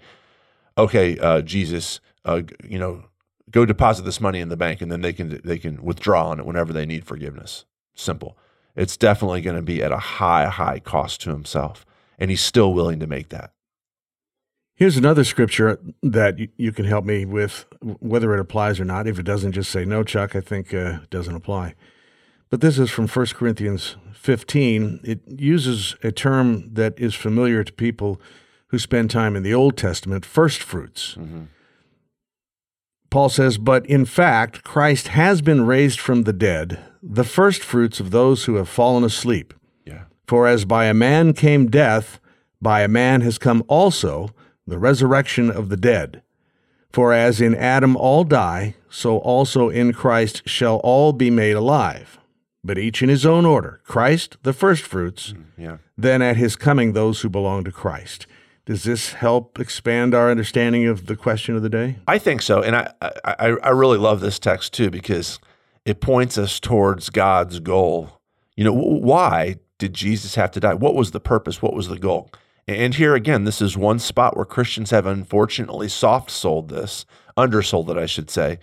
"Okay, 0.79 1.19
uh, 1.19 1.43
Jesus, 1.43 1.99
uh, 2.25 2.43
you 2.63 2.79
know, 2.79 3.07
go 3.51 3.67
deposit 3.67 4.05
this 4.05 4.21
money 4.21 4.39
in 4.39 4.51
the 4.51 4.57
bank, 4.57 4.81
and 4.81 4.93
then 4.93 5.01
they 5.01 5.13
can 5.13 5.41
they 5.45 5.59
can 5.59 5.83
withdraw 5.83 6.29
on 6.29 6.39
it 6.39 6.47
whenever 6.47 6.73
they 6.73 6.87
need 6.87 7.05
forgiveness." 7.05 7.65
Simple. 7.97 8.39
It's 8.77 8.97
definitely 8.97 9.41
going 9.41 9.57
to 9.57 9.63
be 9.63 9.83
at 9.83 9.91
a 9.91 9.99
high 9.99 10.47
high 10.47 10.79
cost 10.79 11.21
to 11.23 11.31
himself 11.31 11.85
and 12.17 12.31
he's 12.31 12.41
still 12.41 12.73
willing 12.73 13.01
to 13.01 13.09
make 13.09 13.31
that. 13.31 13.51
Here's 14.77 14.97
another 14.97 15.25
scripture 15.25 15.81
that 16.05 16.39
you, 16.57 16.71
can 16.71 16.85
help 16.85 17.05
me 17.05 17.25
with, 17.25 17.67
whether 17.81 18.33
it 18.33 18.39
applies 18.39 18.79
or 18.79 18.85
not. 18.85 19.09
If 19.09 19.19
it 19.19 19.25
doesn't, 19.25 19.53
just 19.53 19.73
say 19.73 19.85
no, 19.85 20.05
Chuck. 20.05 20.37
I 20.37 20.41
think 20.41 20.73
uh, 20.73 21.01
it 21.03 21.11
doesn't 21.11 21.35
apply. 21.35 21.75
But 22.55 22.61
this 22.61 22.79
is 22.79 22.89
from 22.89 23.09
1 23.09 23.27
Corinthians 23.35 23.97
15. 24.13 25.01
It 25.03 25.23
uses 25.27 25.97
a 26.05 26.13
term 26.13 26.73
that 26.73 26.97
is 27.01 27.13
familiar 27.13 27.65
to 27.65 27.73
people 27.73 28.21
who 28.69 28.79
spend 28.79 29.11
time 29.11 29.35
in 29.35 29.43
the 29.43 29.53
Old 29.53 29.77
Testament 29.77 30.25
first 30.25 30.63
fruits. 30.63 31.17
Mm-hmm. 31.17 31.47
Paul 33.11 33.29
says, 33.29 33.59
But 33.59 33.85
in 33.87 34.05
fact, 34.05 34.63
Christ 34.63 35.09
has 35.09 35.43
been 35.43 35.67
raised 35.67 35.99
from 35.99 36.23
the 36.23 36.33
dead, 36.33 36.79
the 37.03 37.25
first 37.25 37.65
fruits 37.65 37.99
of 37.99 38.13
those 38.13 38.45
who 38.45 38.55
have 38.55 38.69
fallen 38.69 39.03
asleep. 39.03 39.53
Yeah. 39.85 40.05
For 40.29 40.47
as 40.47 40.65
by 40.65 40.85
a 40.85 40.95
man 40.95 41.33
came 41.33 41.69
death, 41.69 42.21
by 42.63 42.83
a 42.83 42.89
man 42.89 43.23
has 43.23 43.37
come 43.37 43.65
also 43.67 44.31
the 44.65 44.79
resurrection 44.79 45.51
of 45.51 45.71
the 45.71 45.77
dead. 45.77 46.23
For 46.93 47.13
as 47.13 47.41
in 47.41 47.57
Adam 47.57 47.97
all 47.97 48.23
die, 48.23 48.77
so 48.89 49.19
also 49.19 49.71
in 49.71 49.93
Christ 49.93 50.49
shall 50.49 50.77
all 50.85 51.13
be 51.13 51.31
made 51.31 51.57
alive, 51.57 52.21
but 52.65 52.79
each 52.79 53.03
in 53.03 53.09
his 53.09 53.27
own 53.27 53.45
order 53.45 53.81
Christ 53.85 54.37
the 54.43 54.53
firstfruits, 54.53 55.33
mm, 55.33 55.45
Yeah. 55.59 55.77
then 55.97 56.23
at 56.23 56.37
his 56.37 56.57
coming 56.57 56.93
those 56.93 57.21
who 57.21 57.29
belong 57.29 57.65
to 57.65 57.73
Christ. 57.73 58.27
Does 58.67 58.85
this 58.85 59.13
help 59.13 59.61
expand 59.61 60.15
our 60.15 60.31
understanding 60.31 60.87
of 60.87 61.05
the 61.07 61.17
question 61.17 61.55
of 61.55 61.63
the 61.63 61.69
day? 61.69 61.97
I 62.09 62.19
think 62.19 62.41
so. 62.41 62.63
And 62.63 62.75
I, 62.75 62.91
I, 63.03 63.57
I 63.63 63.69
really 63.71 63.99
love 63.99 64.21
this 64.21 64.39
text 64.39 64.73
too 64.73 64.89
because 64.91 65.39
it 65.85 66.01
points 66.01 66.39
us 66.39 66.59
towards 66.59 67.11
God's 67.11 67.61
goal. 67.61 68.21
You 68.57 68.65
know, 68.65 68.73
why 68.73 69.57
did 69.79 69.93
Jesus 69.93 70.37
have 70.37 70.51
to 70.53 70.61
die? 70.61 70.73
What 70.73 70.95
was 70.95 71.11
the 71.11 71.21
purpose? 71.21 71.61
What 71.61 71.75
was 71.75 71.89
the 71.89 71.99
goal? 71.99 72.31
And 72.67 72.95
here 72.95 73.15
again, 73.15 73.45
this 73.45 73.61
is 73.61 73.77
one 73.77 73.99
spot 73.99 74.35
where 74.35 74.47
Christians 74.47 74.91
have 74.91 75.05
unfortunately 75.05 75.89
soft 75.91 76.31
sold 76.31 76.71
this, 76.71 77.05
undersold 77.37 77.91
it, 77.91 77.99
I 77.99 78.07
should 78.07 78.31
say, 78.31 78.59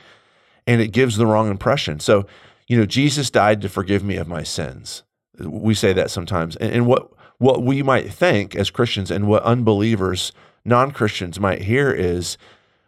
and 0.65 0.81
it 0.81 0.87
gives 0.87 1.17
the 1.17 1.27
wrong 1.27 1.51
impression. 1.51 1.99
So, 1.99 2.25
you 2.71 2.77
know, 2.77 2.85
Jesus 2.85 3.29
died 3.29 3.59
to 3.63 3.67
forgive 3.67 4.01
me 4.01 4.15
of 4.15 4.29
my 4.29 4.43
sins. 4.43 5.03
We 5.37 5.73
say 5.73 5.91
that 5.91 6.09
sometimes. 6.09 6.55
And 6.55 6.87
what 6.87 7.11
what 7.37 7.63
we 7.63 7.83
might 7.83 8.13
think 8.13 8.55
as 8.55 8.69
Christians 8.69 9.11
and 9.11 9.27
what 9.27 9.43
unbelievers, 9.43 10.31
non-Christians 10.63 11.37
might 11.37 11.63
hear 11.63 11.91
is, 11.91 12.37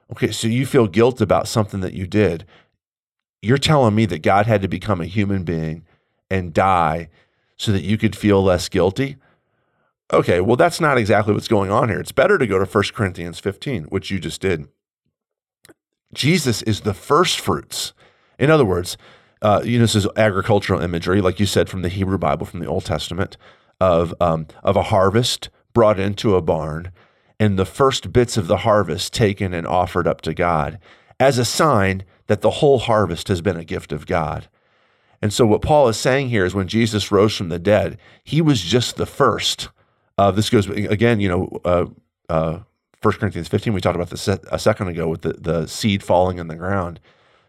okay, 0.10 0.32
so 0.32 0.48
you 0.48 0.66
feel 0.66 0.88
guilt 0.88 1.20
about 1.20 1.50
something 1.50 1.82
that 1.82 1.92
you 1.92 2.08
did. 2.08 2.46
You're 3.42 3.58
telling 3.58 3.94
me 3.94 4.06
that 4.06 4.22
God 4.22 4.46
had 4.46 4.62
to 4.62 4.70
become 4.70 5.02
a 5.02 5.06
human 5.06 5.44
being 5.44 5.86
and 6.30 6.54
die 6.54 7.10
so 7.58 7.74
that 7.74 7.84
you 7.84 7.98
could 7.98 8.16
feel 8.16 8.42
less 8.42 8.70
guilty? 8.70 9.18
Okay, 10.14 10.40
well, 10.40 10.56
that's 10.56 10.80
not 10.80 10.98
exactly 10.98 11.34
what's 11.34 11.50
going 11.50 11.72
on 11.72 11.90
here. 11.90 12.00
It's 12.00 12.14
better 12.14 12.38
to 12.38 12.48
go 12.48 12.58
to 12.58 12.66
1 12.66 12.84
Corinthians 12.94 13.42
15, 13.42 13.86
which 13.86 14.10
you 14.12 14.18
just 14.18 14.40
did. 14.40 14.70
Jesus 16.14 16.62
is 16.62 16.82
the 16.82 16.94
first 16.94 17.38
fruits. 17.38 17.92
In 18.40 18.50
other 18.50 18.64
words, 18.64 18.96
uh, 19.44 19.62
you 19.64 19.78
know, 19.78 19.84
this 19.84 19.96
is 19.96 20.08
agricultural 20.16 20.82
imagery, 20.82 21.22
like 21.22 21.40
you 21.40 21.46
said 21.46 21.70
from 21.70 21.82
the 21.82 21.90
Hebrew 21.90 22.18
Bible, 22.18 22.46
from 22.46 22.62
the 22.62 22.66
Old 22.66 22.86
Testament, 22.86 23.38
of, 23.80 24.14
um, 24.22 24.48
of 24.64 24.76
a 24.76 24.84
harvest 24.84 25.50
brought 25.74 26.00
into 26.00 26.36
a 26.36 26.42
barn 26.42 26.92
and 27.40 27.60
the 27.60 27.66
first 27.66 28.14
bits 28.14 28.38
of 28.38 28.48
the 28.48 28.58
harvest 28.58 29.14
taken 29.14 29.54
and 29.54 29.68
offered 29.68 30.08
up 30.08 30.22
to 30.22 30.34
God 30.34 30.80
as 31.20 31.38
a 31.38 31.46
sign 31.46 32.04
that 32.28 32.42
the 32.42 32.50
whole 32.50 32.80
harvest 32.80 33.28
has 33.28 33.42
been 33.42 33.58
a 33.58 33.66
gift 33.66 33.92
of 33.92 34.06
God. 34.06 34.48
And 35.22 35.34
so, 35.34 35.46
what 35.46 35.62
Paul 35.62 35.88
is 35.88 35.98
saying 35.98 36.30
here 36.30 36.46
is 36.46 36.54
when 36.54 36.68
Jesus 36.68 37.12
rose 37.12 37.36
from 37.36 37.50
the 37.50 37.60
dead, 37.60 37.98
he 38.24 38.42
was 38.42 38.62
just 38.62 38.96
the 38.96 39.06
first. 39.06 39.70
Uh, 40.18 40.32
this 40.32 40.50
goes 40.50 40.68
again, 40.68 41.20
you 41.20 41.30
know, 41.30 41.60
uh, 41.66 41.86
uh, 42.30 42.60
1 43.02 43.14
Corinthians 43.16 43.48
15, 43.48 43.74
we 43.74 43.82
talked 43.82 43.96
about 43.96 44.10
this 44.10 44.28
a 44.28 44.60
second 44.60 44.88
ago 44.88 45.08
with 45.08 45.22
the, 45.22 45.34
the 45.34 45.68
seed 45.68 46.04
falling 46.04 46.40
in 46.40 46.48
the 46.48 46.56
ground 46.56 47.00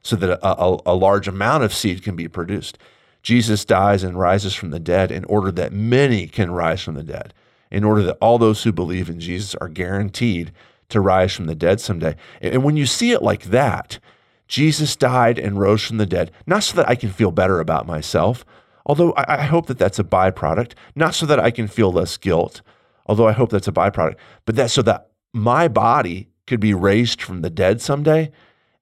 so 0.04 0.16
that 0.16 0.30
a, 0.30 0.62
a, 0.62 0.78
a 0.86 0.94
large 0.94 1.26
amount 1.26 1.64
of 1.64 1.74
seed 1.74 2.02
can 2.02 2.14
be 2.14 2.28
produced. 2.28 2.78
Jesus 3.22 3.64
dies 3.64 4.04
and 4.04 4.18
rises 4.18 4.54
from 4.54 4.70
the 4.70 4.78
dead 4.78 5.10
in 5.10 5.24
order 5.24 5.50
that 5.50 5.72
many 5.72 6.26
can 6.26 6.50
rise 6.50 6.82
from 6.82 6.94
the 6.94 7.02
dead, 7.02 7.32
in 7.70 7.82
order 7.82 8.02
that 8.02 8.18
all 8.20 8.38
those 8.38 8.62
who 8.62 8.70
believe 8.70 9.08
in 9.08 9.18
Jesus 9.18 9.54
are 9.56 9.68
guaranteed 9.68 10.52
to 10.90 11.00
rise 11.00 11.32
from 11.32 11.46
the 11.46 11.54
dead 11.54 11.80
someday. 11.80 12.14
And 12.42 12.62
when 12.62 12.76
you 12.76 12.84
see 12.84 13.12
it 13.12 13.22
like 13.22 13.44
that, 13.44 13.98
Jesus 14.46 14.94
died 14.94 15.38
and 15.38 15.58
rose 15.58 15.82
from 15.82 15.96
the 15.96 16.06
dead, 16.06 16.30
not 16.46 16.62
so 16.62 16.76
that 16.76 16.88
I 16.88 16.94
can 16.94 17.10
feel 17.10 17.30
better 17.30 17.60
about 17.60 17.86
myself, 17.86 18.44
although 18.84 19.14
I, 19.16 19.44
hope 19.44 19.66
that 19.66 19.78
that's 19.78 19.98
a 19.98 20.04
byproduct, 20.04 20.74
not 20.94 21.14
so 21.14 21.24
that 21.26 21.40
I 21.40 21.50
can 21.50 21.66
feel 21.66 21.90
less 21.90 22.18
guilt, 22.18 22.60
although 23.06 23.26
I 23.26 23.32
hope 23.32 23.50
that's 23.50 23.68
a 23.68 23.72
byproduct, 23.72 24.16
but 24.44 24.56
that 24.56 24.70
so 24.70 24.82
that 24.82 25.08
my 25.32 25.66
body 25.66 26.28
could 26.46 26.60
be 26.60 26.74
raised 26.74 27.22
from 27.22 27.40
the 27.40 27.48
dead 27.48 27.80
someday, 27.80 28.30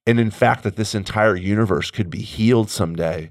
and 0.07 0.19
in 0.19 0.31
fact, 0.31 0.63
that 0.65 0.77
this 0.77 0.95
entire 0.95 1.37
universe 1.37 1.91
could 1.91 2.11
be 2.11 2.23
healed 2.23 2.71
someday. 2.71 3.31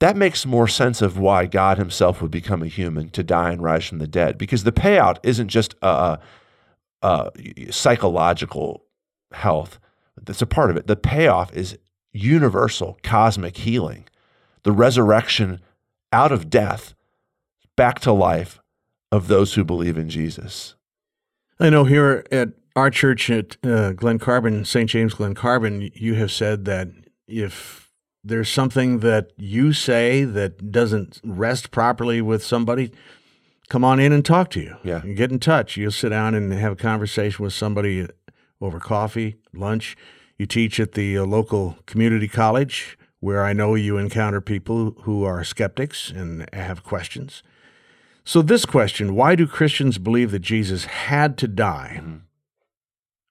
That 0.00 0.16
makes 0.16 0.46
more 0.46 0.68
sense 0.68 1.00
of 1.00 1.18
why 1.18 1.46
God 1.46 1.78
Himself 1.78 2.20
would 2.20 2.30
become 2.30 2.62
a 2.62 2.66
human 2.68 3.10
to 3.10 3.22
die 3.22 3.52
and 3.52 3.62
rise 3.62 3.86
from 3.86 3.98
the 3.98 4.06
dead, 4.06 4.38
because 4.38 4.64
the 4.64 4.72
payout 4.72 5.18
isn't 5.22 5.48
just 5.48 5.74
a, 5.82 6.18
a 7.02 7.30
psychological 7.70 8.84
health 9.32 9.78
that's 10.22 10.42
a 10.42 10.46
part 10.46 10.70
of 10.70 10.76
it. 10.76 10.86
The 10.86 10.96
payoff 10.96 11.52
is 11.52 11.78
universal 12.12 12.98
cosmic 13.02 13.56
healing, 13.56 14.04
the 14.62 14.72
resurrection 14.72 15.60
out 16.12 16.32
of 16.32 16.50
death 16.50 16.94
back 17.76 17.98
to 18.00 18.12
life 18.12 18.60
of 19.10 19.28
those 19.28 19.54
who 19.54 19.64
believe 19.64 19.96
in 19.96 20.08
Jesus. 20.08 20.74
I 21.58 21.70
know 21.70 21.84
here 21.84 22.24
at 22.30 22.50
our 22.74 22.90
church 22.90 23.30
at 23.30 23.56
uh, 23.64 23.92
Glen 23.92 24.18
Carbon, 24.18 24.64
St. 24.64 24.88
James 24.88 25.14
Glen 25.14 25.34
Carbon, 25.34 25.90
you 25.94 26.14
have 26.14 26.30
said 26.30 26.64
that 26.64 26.88
if 27.26 27.90
there's 28.24 28.48
something 28.48 29.00
that 29.00 29.32
you 29.36 29.72
say 29.72 30.24
that 30.24 30.70
doesn't 30.70 31.20
rest 31.24 31.70
properly 31.70 32.20
with 32.20 32.42
somebody, 32.42 32.92
come 33.68 33.84
on 33.84 33.98
in 33.98 34.12
and 34.12 34.24
talk 34.24 34.50
to 34.50 34.60
you. 34.60 34.76
Yeah. 34.84 35.00
Get 35.00 35.32
in 35.32 35.38
touch. 35.38 35.76
You'll 35.76 35.90
sit 35.90 36.10
down 36.10 36.34
and 36.34 36.52
have 36.52 36.72
a 36.72 36.76
conversation 36.76 37.42
with 37.42 37.52
somebody 37.52 38.06
over 38.60 38.78
coffee, 38.78 39.36
lunch. 39.52 39.96
You 40.38 40.46
teach 40.46 40.80
at 40.80 40.92
the 40.92 41.18
uh, 41.18 41.24
local 41.24 41.78
community 41.86 42.28
college 42.28 42.96
where 43.20 43.44
I 43.44 43.52
know 43.52 43.74
you 43.74 43.98
encounter 43.98 44.40
people 44.40 44.96
who 45.02 45.24
are 45.24 45.44
skeptics 45.44 46.10
and 46.10 46.48
have 46.52 46.82
questions. 46.82 47.42
So, 48.24 48.42
this 48.42 48.64
question 48.64 49.14
why 49.14 49.34
do 49.34 49.46
Christians 49.46 49.98
believe 49.98 50.30
that 50.30 50.40
Jesus 50.40 50.84
had 50.84 51.36
to 51.38 51.48
die? 51.48 51.98
Mm-hmm. 52.00 52.16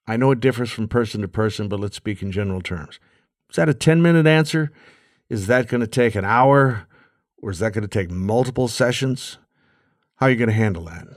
I 0.08 0.18
know 0.18 0.32
it 0.32 0.40
differs 0.40 0.72
from 0.72 0.88
person 0.88 1.22
to 1.22 1.28
person, 1.28 1.68
but 1.68 1.80
let's 1.80 1.96
speak 1.96 2.22
in 2.22 2.32
general 2.32 2.62
terms. 2.62 3.00
Is 3.50 3.56
that 3.58 3.70
a 3.70 3.74
10 3.74 4.02
minute 4.02 4.28
answer? 4.28 4.72
Is 5.30 5.48
that 5.48 5.68
going 5.68 5.82
to 5.82 5.88
take 5.88 6.16
an 6.16 6.26
hour? 6.26 6.88
Or 7.42 7.52
is 7.52 7.60
that 7.60 7.74
going 7.74 7.84
to 7.84 7.88
take 7.88 8.10
multiple 8.12 8.68
sessions? 8.68 9.38
How 10.16 10.28
are 10.28 10.30
you 10.30 10.36
going 10.36 10.50
to 10.50 10.56
handle 10.56 10.86
that? 10.86 11.08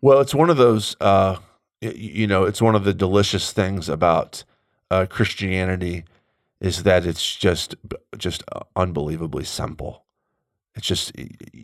Well, 0.00 0.20
it's 0.20 0.34
one 0.34 0.50
of 0.50 0.56
those, 0.56 0.96
uh, 1.00 1.36
you 1.80 2.26
know, 2.26 2.44
it's 2.44 2.60
one 2.60 2.74
of 2.74 2.84
the 2.84 2.94
delicious 2.94 3.52
things 3.52 3.88
about 3.88 4.44
uh, 4.90 5.06
Christianity 5.08 6.04
is 6.60 6.82
that 6.82 7.06
it's 7.06 7.36
just, 7.36 7.74
just 8.18 8.42
unbelievably 8.74 9.44
simple. 9.44 10.04
It's 10.74 10.86
just 10.86 11.12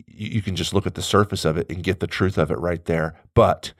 you 0.07 0.41
can 0.41 0.55
just 0.55 0.73
look 0.73 0.85
at 0.85 0.95
the 0.95 1.01
surface 1.01 1.45
of 1.45 1.57
it 1.57 1.69
and 1.69 1.83
get 1.83 1.99
the 1.99 2.07
truth 2.07 2.37
of 2.37 2.51
it 2.51 2.59
right 2.59 2.83
there. 2.85 3.15
But 3.33 3.73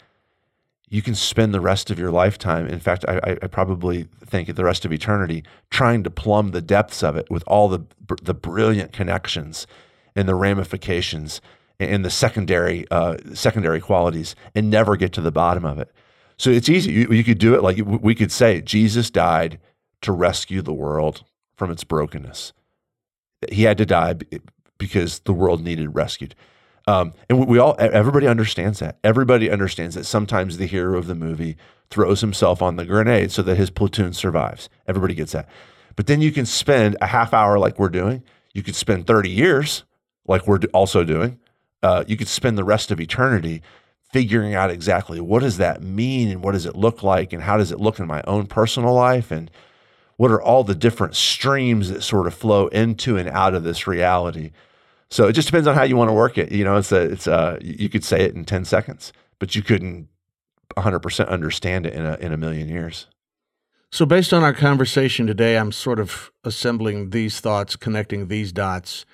you 0.89 1.02
can 1.02 1.15
spend 1.15 1.54
the 1.54 1.60
rest 1.60 1.91
of 1.91 2.00
your 2.00 2.12
lifetime, 2.12 2.67
in 2.67 2.80
fact, 2.80 3.04
I, 3.08 3.38
I- 3.43 3.47
probably 3.47 4.08
think 4.26 4.54
the 4.56 4.63
rest 4.63 4.86
of 4.86 4.91
eternity, 4.93 5.43
trying 5.69 6.04
to 6.04 6.10
plumb 6.10 6.52
the 6.52 6.62
depths 6.62 7.04
of 7.04 7.15
it 7.17 7.30
with 7.30 7.43
all 7.47 7.67
the 7.67 7.82
the 8.21 8.34
brilliant 8.34 8.93
connections 8.93 9.67
and 10.15 10.28
the 10.28 10.36
ramifications 10.36 11.41
and 11.80 12.04
the 12.06 12.10
secondary 12.10 12.86
uh, 12.89 13.17
secondary 13.34 13.80
qualities, 13.82 14.36
and 14.56 14.69
never 14.69 14.95
get 14.95 15.12
to 15.13 15.21
the 15.21 15.32
bottom 15.32 15.65
of 15.65 15.78
it. 15.78 15.91
So 16.38 16.50
it's 16.52 16.69
easy. 16.69 16.91
You, 16.91 17.08
you 17.10 17.23
could 17.23 17.39
do 17.39 17.54
it 17.56 17.63
like 17.63 17.78
we 17.86 18.15
could 18.15 18.32
say 18.32 18.62
Jesus 18.62 19.10
died 19.10 19.60
to 20.02 20.12
rescue 20.12 20.62
the 20.62 20.73
world 20.73 21.23
from 21.58 21.71
its 21.71 21.84
brokenness. 21.84 22.54
He 23.52 23.63
had 23.63 23.78
to 23.80 23.86
die 23.86 24.15
because 24.78 25.19
the 25.19 25.34
world 25.34 25.63
needed 25.63 25.95
rescued. 25.95 26.36
Um, 26.88 27.13
and 27.30 27.45
we, 27.45 27.60
all, 27.60 27.76
everybody 27.78 28.28
understands 28.28 28.80
that. 28.80 28.97
Everybody 29.04 29.52
understands 29.52 29.95
that 29.95 30.06
sometimes 30.06 30.58
the 30.58 30.65
hero 30.65 30.97
of 30.97 31.08
the 31.08 31.15
movie 31.15 31.58
throws 31.89 32.21
himself 32.21 32.62
on 32.62 32.78
the 32.78 32.86
grenade 32.86 33.32
so 33.32 33.41
that 33.43 33.58
his 33.58 33.69
platoon 33.69 34.13
survives. 34.13 34.69
Everybody 34.88 35.13
gets 35.13 35.34
that. 35.34 35.50
But 35.97 36.08
then 36.08 36.21
you 36.21 36.32
can 36.32 36.45
spend 36.45 36.95
a 37.02 37.08
half 37.08 37.34
hour 37.34 37.60
like 37.60 37.78
we're 37.78 37.89
doing. 37.89 38.23
You 38.54 38.63
could 38.63 38.76
spend 38.76 39.06
30 39.06 39.30
years 39.30 39.84
like 40.28 40.47
we're 40.47 40.60
also 40.73 41.04
doing. 41.04 41.39
Uh, 41.84 42.06
you 42.08 42.15
could 42.15 42.28
spend 42.28 42.58
the 42.58 42.63
rest 42.63 42.89
of 42.89 43.00
eternity 43.02 43.62
figuring 44.12 44.56
out 44.56 44.71
exactly 44.71 45.19
what 45.19 45.43
does 45.43 45.58
that 45.58 45.84
mean 45.84 46.30
and 46.30 46.41
what 46.41 46.54
does 46.54 46.65
it 46.65 46.76
look 46.76 47.04
like 47.04 47.34
and 47.34 47.43
how 47.43 47.58
does 47.58 47.71
it 47.71 47.80
look 47.80 48.00
in 48.00 48.08
my 48.08 48.23
own 48.26 48.47
personal 48.47 48.93
life 48.93 49.32
and 49.32 49.52
what 50.15 50.32
are 50.32 50.41
all 50.41 50.63
the 50.63 50.73
different 50.73 51.15
streams 51.15 51.89
that 51.89 52.02
sort 52.02 52.26
of 52.26 52.34
flow 52.34 52.67
into 52.67 53.17
and 53.17 53.30
out 53.30 53.54
of 53.54 53.63
this 53.63 53.86
reality 53.86 54.52
so 55.10 55.28
it 55.28 55.34
just 55.34 55.48
depends 55.48 55.67
on 55.67 55.76
how 55.76 55.84
you 55.84 55.96
want 55.96 56.10
to 56.10 56.13
work 56.13 56.38
it 56.38 56.52
you 56.52 56.63
know 56.63 56.78
it's 56.78 56.91
a 56.91 57.02
it's 57.02 57.28
uh, 57.28 57.58
a 57.62 57.63
you 57.63 57.89
could 57.89 58.04
say 58.04 58.22
it 58.22 58.36
in 58.36 58.46
10 58.46 58.65
seconds 58.65 59.13
but 59.39 59.56
you 59.56 59.62
couldn't 59.62 60.08
100% 60.76 61.28
understand 61.30 61.86
it 61.86 61.93
in 61.93 62.06
a 62.06 62.15
in 62.15 62.32
a 62.34 62.38
million 62.38 62.67
years 62.67 63.08
So, 63.89 64.06
based 64.06 64.34
on 64.34 64.43
our 64.43 64.54
conversation 64.54 65.28
today, 65.28 65.58
I'm 65.58 65.72
sort 65.72 66.00
of 66.00 66.30
assembling 66.43 67.12
these 67.12 67.39
thoughts, 67.39 67.78
connecting 67.78 68.28
these 68.28 68.52
dots. 68.52 69.06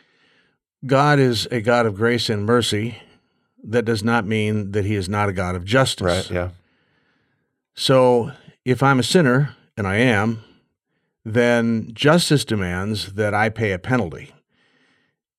God 0.86 1.20
is 1.20 1.48
a 1.52 1.62
God 1.62 1.86
of 1.86 1.94
grace 1.96 2.28
and 2.28 2.44
mercy. 2.44 2.98
That 3.64 3.86
does 3.86 4.04
not 4.04 4.26
mean 4.26 4.72
that 4.72 4.84
he 4.84 4.96
is 4.96 5.08
not 5.08 5.30
a 5.30 5.32
God 5.32 5.56
of 5.56 5.64
justice. 5.64 6.06
right 6.06 6.32
yeah 6.32 6.50
So, 7.76 8.32
if 8.66 8.82
I'm 8.82 9.00
a 9.00 9.04
sinner, 9.04 9.56
and 9.78 9.88
I 9.88 9.98
am, 9.98 10.44
then 11.24 11.90
justice 11.94 12.44
demands 12.46 13.14
that 13.14 13.34
I 13.34 13.50
pay 13.50 13.72
a 13.74 13.80
penalty. 13.80 14.34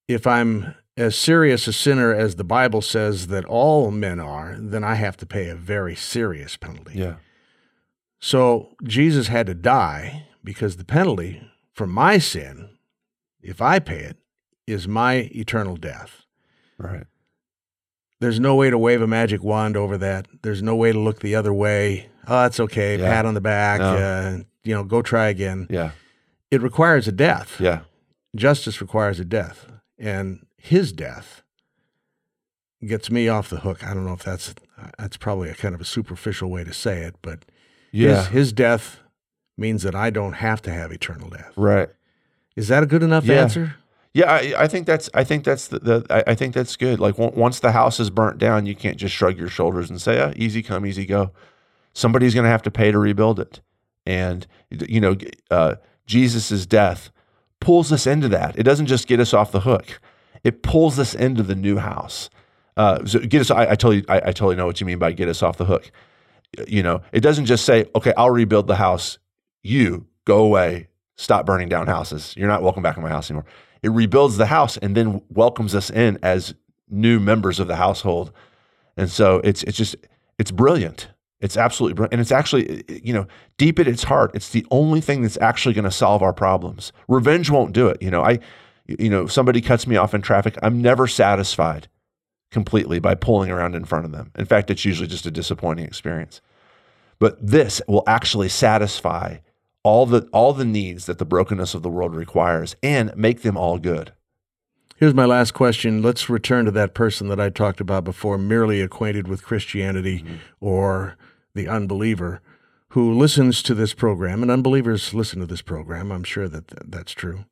If 0.08 0.26
I'm 0.26 0.74
as 0.96 1.16
serious 1.16 1.66
a 1.66 1.72
sinner 1.72 2.12
as 2.14 2.36
the 2.36 2.44
Bible 2.44 2.80
says 2.82 3.26
that 3.28 3.44
all 3.46 3.90
men 3.90 4.20
are, 4.20 4.56
then 4.58 4.84
I 4.84 4.94
have 4.94 5.16
to 5.18 5.26
pay 5.26 5.48
a 5.48 5.56
very 5.56 5.96
serious 5.96 6.56
penalty. 6.56 6.98
yeah 6.98 7.16
So 8.20 8.76
Jesus 8.84 9.28
had 9.28 9.46
to 9.46 9.54
die 9.54 10.26
because 10.42 10.76
the 10.76 10.84
penalty 10.84 11.42
for 11.72 11.86
my 11.86 12.18
sin, 12.18 12.70
if 13.42 13.60
I 13.60 13.78
pay 13.80 14.00
it, 14.00 14.16
is 14.66 14.86
my 14.88 15.28
eternal 15.34 15.76
death. 15.76 16.22
right 16.78 17.06
There's 18.20 18.38
no 18.40 18.54
way 18.54 18.70
to 18.70 18.78
wave 18.78 19.02
a 19.02 19.06
magic 19.06 19.42
wand 19.42 19.76
over 19.76 19.98
that. 19.98 20.26
There's 20.42 20.62
no 20.62 20.76
way 20.76 20.92
to 20.92 20.98
look 20.98 21.20
the 21.20 21.34
other 21.34 21.52
way. 21.52 22.08
Oh, 22.26 22.42
that's 22.42 22.60
okay. 22.60 22.98
Yeah. 22.98 23.08
Pat 23.10 23.26
on 23.26 23.34
the 23.34 23.40
back. 23.40 23.80
No. 23.80 23.96
Uh, 23.96 24.38
you 24.62 24.74
know, 24.74 24.84
go 24.84 25.02
try 25.02 25.28
again. 25.28 25.66
yeah 25.68 25.90
It 26.50 26.62
requires 26.62 27.08
a 27.08 27.12
death. 27.12 27.60
yeah 27.60 27.80
Justice 28.36 28.80
requires 28.80 29.20
a 29.20 29.24
death, 29.24 29.66
and 29.98 30.46
his 30.56 30.92
death 30.92 31.42
gets 32.86 33.10
me 33.10 33.28
off 33.28 33.48
the 33.48 33.60
hook. 33.60 33.84
I 33.84 33.94
don't 33.94 34.04
know 34.04 34.12
if 34.12 34.22
that's 34.22 34.54
that's 34.98 35.16
probably 35.16 35.48
a 35.50 35.54
kind 35.54 35.74
of 35.74 35.80
a 35.80 35.84
superficial 35.84 36.50
way 36.50 36.64
to 36.64 36.72
say 36.72 37.02
it, 37.02 37.16
but 37.22 37.44
yeah 37.92 38.16
his, 38.16 38.26
his 38.28 38.52
death 38.52 39.00
means 39.56 39.82
that 39.82 39.94
I 39.94 40.10
don't 40.10 40.34
have 40.34 40.60
to 40.62 40.70
have 40.72 40.90
eternal 40.92 41.28
death. 41.30 41.52
right 41.56 41.88
Is 42.56 42.68
that 42.68 42.82
a 42.82 42.86
good 42.86 43.02
enough 43.02 43.24
Yeah. 43.24 43.42
answer? 43.42 43.76
Yeah, 44.12 44.30
I, 44.32 44.54
I 44.58 44.68
think 44.68 44.86
that's 44.86 45.10
I 45.12 45.24
think 45.24 45.42
that's 45.44 45.66
the, 45.68 45.78
the 45.80 46.06
I, 46.08 46.32
I 46.32 46.34
think 46.36 46.54
that's 46.54 46.76
good. 46.76 47.00
Like 47.00 47.18
on- 47.18 47.34
once 47.34 47.58
the 47.60 47.72
house 47.72 47.98
is 47.98 48.10
burnt 48.10 48.38
down, 48.38 48.64
you 48.64 48.76
can't 48.76 48.96
just 48.96 49.12
shrug 49.14 49.36
your 49.36 49.48
shoulders 49.48 49.90
and 49.90 50.00
say, 50.00 50.20
"Ah, 50.20 50.32
easy 50.36 50.62
come, 50.62 50.86
easy 50.86 51.04
go." 51.04 51.32
Somebody's 51.94 52.32
going 52.32 52.44
to 52.44 52.50
have 52.50 52.62
to 52.62 52.70
pay 52.70 52.92
to 52.92 52.98
rebuild 53.00 53.40
it, 53.40 53.60
and 54.06 54.46
you 54.70 55.00
know, 55.00 55.16
uh, 55.50 55.76
Jesus's 56.06 56.64
death 56.64 57.10
pulls 57.64 57.90
us 57.90 58.06
into 58.06 58.28
that. 58.28 58.58
It 58.58 58.62
doesn't 58.62 58.86
just 58.86 59.06
get 59.06 59.20
us 59.20 59.34
off 59.34 59.52
the 59.52 59.60
hook; 59.60 60.00
it 60.44 60.62
pulls 60.62 60.98
us 60.98 61.14
into 61.14 61.42
the 61.42 61.54
new 61.54 61.78
house. 61.78 62.30
Uh, 62.76 63.04
so 63.04 63.18
get 63.20 63.40
us. 63.40 63.50
I, 63.50 63.62
I 63.62 63.74
totally, 63.74 64.04
I, 64.08 64.16
I 64.16 64.32
totally 64.32 64.56
know 64.56 64.66
what 64.66 64.80
you 64.80 64.86
mean 64.86 64.98
by 64.98 65.12
get 65.12 65.28
us 65.28 65.42
off 65.42 65.56
the 65.56 65.64
hook. 65.64 65.90
You 66.68 66.82
know, 66.82 67.02
it 67.12 67.20
doesn't 67.20 67.46
just 67.46 67.64
say, 67.64 67.86
"Okay, 67.96 68.12
I'll 68.16 68.30
rebuild 68.30 68.66
the 68.66 68.76
house." 68.76 69.18
You 69.62 70.06
go 70.24 70.44
away. 70.44 70.88
Stop 71.16 71.46
burning 71.46 71.68
down 71.68 71.86
houses. 71.86 72.34
You're 72.36 72.48
not 72.48 72.62
welcome 72.62 72.82
back 72.82 72.96
in 72.96 73.02
my 73.02 73.08
house 73.08 73.30
anymore 73.30 73.46
it 73.84 73.90
rebuilds 73.90 74.38
the 74.38 74.46
house 74.46 74.78
and 74.78 74.96
then 74.96 75.20
welcomes 75.28 75.74
us 75.74 75.90
in 75.90 76.18
as 76.22 76.54
new 76.88 77.20
members 77.20 77.60
of 77.60 77.68
the 77.68 77.76
household. 77.76 78.32
And 78.96 79.10
so 79.10 79.42
it's 79.44 79.62
it's 79.64 79.76
just 79.76 79.94
it's 80.38 80.50
brilliant. 80.50 81.08
It's 81.44 81.58
absolutely 81.58 81.92
brilliant. 81.92 82.14
And 82.14 82.20
it's 82.22 82.32
actually, 82.32 82.84
you 82.88 83.12
know, 83.12 83.26
deep 83.58 83.78
at 83.78 83.86
its 83.86 84.04
heart, 84.04 84.30
it's 84.32 84.48
the 84.48 84.66
only 84.70 85.02
thing 85.02 85.20
that's 85.20 85.36
actually 85.42 85.74
going 85.74 85.84
to 85.84 85.90
solve 85.90 86.22
our 86.22 86.32
problems. 86.32 86.90
Revenge 87.06 87.50
won't 87.50 87.74
do 87.74 87.86
it. 87.86 88.00
You 88.00 88.10
know, 88.10 88.22
I, 88.22 88.38
you 88.86 89.10
know, 89.10 89.26
somebody 89.26 89.60
cuts 89.60 89.86
me 89.86 89.96
off 89.96 90.14
in 90.14 90.22
traffic. 90.22 90.56
I'm 90.62 90.80
never 90.80 91.06
satisfied 91.06 91.86
completely 92.50 92.98
by 92.98 93.14
pulling 93.14 93.50
around 93.50 93.74
in 93.74 93.84
front 93.84 94.06
of 94.06 94.12
them. 94.12 94.30
In 94.38 94.46
fact, 94.46 94.70
it's 94.70 94.86
usually 94.86 95.06
just 95.06 95.26
a 95.26 95.30
disappointing 95.30 95.84
experience. 95.84 96.40
But 97.18 97.36
this 97.46 97.82
will 97.86 98.04
actually 98.06 98.48
satisfy 98.48 99.36
all 99.82 100.06
the 100.06 100.26
all 100.32 100.54
the 100.54 100.64
needs 100.64 101.04
that 101.04 101.18
the 101.18 101.26
brokenness 101.26 101.74
of 101.74 101.82
the 101.82 101.90
world 101.90 102.14
requires 102.14 102.74
and 102.82 103.14
make 103.16 103.42
them 103.42 103.58
all 103.58 103.78
good. 103.78 104.14
Here's 104.96 105.12
my 105.12 105.26
last 105.26 105.52
question. 105.52 106.00
Let's 106.00 106.30
return 106.30 106.64
to 106.64 106.70
that 106.70 106.94
person 106.94 107.28
that 107.28 107.38
I 107.38 107.50
talked 107.50 107.80
about 107.80 108.04
before, 108.04 108.38
merely 108.38 108.80
acquainted 108.80 109.28
with 109.28 109.44
Christianity 109.44 110.20
mm-hmm. 110.20 110.36
or 110.58 111.18
the 111.54 111.68
unbeliever 111.68 112.40
who 112.88 113.12
listens 113.12 113.62
to 113.62 113.74
this 113.74 113.92
program, 113.92 114.42
and 114.42 114.50
unbelievers 114.50 115.14
listen 115.14 115.40
to 115.40 115.46
this 115.46 115.62
program. 115.62 116.12
I'm 116.12 116.24
sure 116.24 116.48
that 116.48 116.68
th- 116.68 116.82
that's 116.86 117.12
true. 117.12 117.44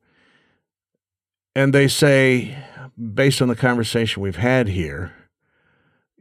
And 1.55 1.75
they 1.75 1.89
say, 1.89 2.57
based 2.97 3.43
on 3.43 3.49
the 3.49 3.57
conversation 3.57 4.23
we've 4.23 4.37
had 4.37 4.69
here, 4.69 5.13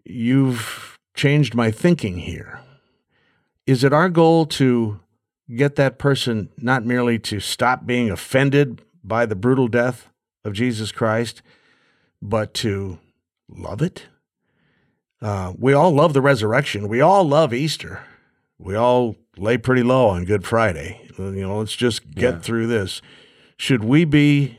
you've 0.04 0.98
changed 1.14 1.54
my 1.54 1.72
thinking 1.72 2.18
here. 2.18 2.60
Is 3.68 3.84
it 3.84 3.94
our 3.94 4.10
goal 4.10 4.46
to 4.48 5.00
get 5.56 5.76
that 5.76 6.00
person 6.00 6.50
not 6.58 6.86
merely 6.86 7.20
to 7.20 7.40
stop 7.40 7.86
being 7.86 8.10
offended 8.10 8.82
by 9.04 9.26
the 9.26 9.36
brutal 9.36 9.68
death 9.68 10.10
of 10.44 10.54
Jesus 10.54 10.92
Christ, 10.92 11.42
but 12.22 12.54
to 12.56 13.00
love 13.48 13.82
it? 13.82 14.08
Uh, 15.22 15.54
we 15.58 15.74
all 15.74 15.92
love 15.92 16.14
the 16.14 16.22
resurrection. 16.22 16.88
We 16.88 17.02
all 17.02 17.24
love 17.24 17.54
Easter. 17.54 18.04
We 18.58 18.76
all 18.76 19.16
lay 19.38 19.58
pretty 19.58 19.84
low 19.84 20.08
on 20.08 20.26
Good 20.26 20.46
Friday. 20.46 21.08
You 21.18 21.32
know, 21.48 21.60
let's 21.60 21.76
just 21.76 22.10
get 22.12 22.36
Yeah. 22.36 22.40
through 22.40 22.68
this. 22.68 23.02
Should 23.58 23.84
we 23.84 24.06
be 24.06 24.58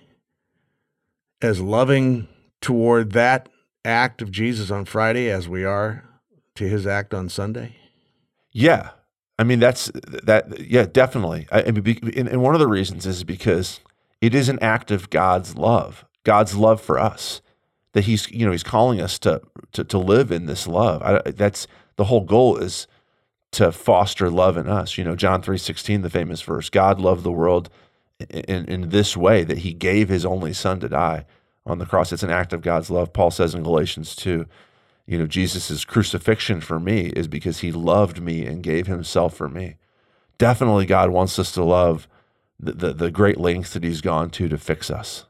as 1.40 1.60
loving 1.60 2.28
toward 2.60 3.12
that 3.12 3.48
act 3.84 4.22
of 4.22 4.30
Jesus 4.30 4.70
on 4.70 4.84
Friday 4.84 5.28
as 5.28 5.48
we 5.48 5.64
are 5.64 6.04
to 6.54 6.68
his 6.68 6.86
act 6.86 7.12
on 7.12 7.28
Sunday? 7.28 7.76
Yeah. 8.52 8.90
I 9.38 9.44
mean, 9.44 9.58
that's 9.58 9.90
that. 10.22 10.60
Yeah, 10.60 10.86
definitely. 10.86 11.48
I, 11.50 11.62
I 11.64 11.70
mean, 11.72 11.98
and, 12.16 12.28
and 12.28 12.42
one 12.42 12.54
of 12.54 12.60
the 12.60 12.68
reasons 12.68 13.06
is 13.06 13.24
because 13.24 13.80
it 14.20 14.34
is 14.34 14.48
an 14.48 14.58
act 14.60 14.92
of 14.92 15.10
God's 15.10 15.56
love, 15.56 16.04
God's 16.22 16.54
love 16.54 16.80
for 16.80 16.98
us, 16.98 17.40
that 17.92 18.04
He's, 18.04 18.30
you 18.30 18.44
know, 18.44 18.52
He's 18.52 18.62
calling 18.62 19.00
us 19.00 19.18
to 19.20 19.42
to, 19.72 19.84
to 19.84 19.98
live 19.98 20.30
in 20.30 20.46
this 20.46 20.66
love. 20.66 21.02
I, 21.02 21.30
that's 21.30 21.66
the 21.96 22.04
whole 22.04 22.22
goal 22.22 22.56
is 22.56 22.86
to 23.52 23.72
foster 23.72 24.30
love 24.30 24.56
in 24.56 24.68
us. 24.68 24.96
You 24.96 25.04
know, 25.04 25.16
John 25.16 25.42
three 25.42 25.58
sixteen, 25.58 26.02
the 26.02 26.10
famous 26.10 26.42
verse: 26.42 26.70
God 26.70 27.00
loved 27.00 27.22
the 27.22 27.32
world 27.32 27.68
in, 28.30 28.66
in 28.66 28.88
this 28.90 29.16
way 29.16 29.44
that 29.44 29.58
He 29.58 29.72
gave 29.72 30.08
His 30.08 30.24
only 30.24 30.52
Son 30.52 30.80
to 30.80 30.88
die 30.88 31.26
on 31.64 31.78
the 31.78 31.86
cross. 31.86 32.12
It's 32.12 32.22
an 32.22 32.30
act 32.30 32.52
of 32.52 32.62
God's 32.62 32.90
love. 32.90 33.12
Paul 33.12 33.30
says 33.30 33.54
in 33.54 33.62
Galatians 33.62 34.16
two 34.16 34.46
you 35.06 35.18
know, 35.18 35.26
Jesus' 35.26 35.84
crucifixion 35.84 36.60
for 36.60 36.78
me 36.78 37.06
is 37.08 37.28
because 37.28 37.60
he 37.60 37.72
loved 37.72 38.22
me 38.22 38.46
and 38.46 38.62
gave 38.62 38.86
himself 38.86 39.34
for 39.34 39.48
me. 39.48 39.76
Definitely, 40.38 40.86
God 40.86 41.10
wants 41.10 41.38
us 41.38 41.52
to 41.52 41.64
love 41.64 42.08
the, 42.58 42.72
the, 42.72 42.92
the 42.92 43.10
great 43.10 43.38
lengths 43.38 43.72
that 43.72 43.84
he's 43.84 44.00
gone 44.00 44.30
to 44.30 44.48
to 44.48 44.58
fix 44.58 44.90
us. 44.90 45.26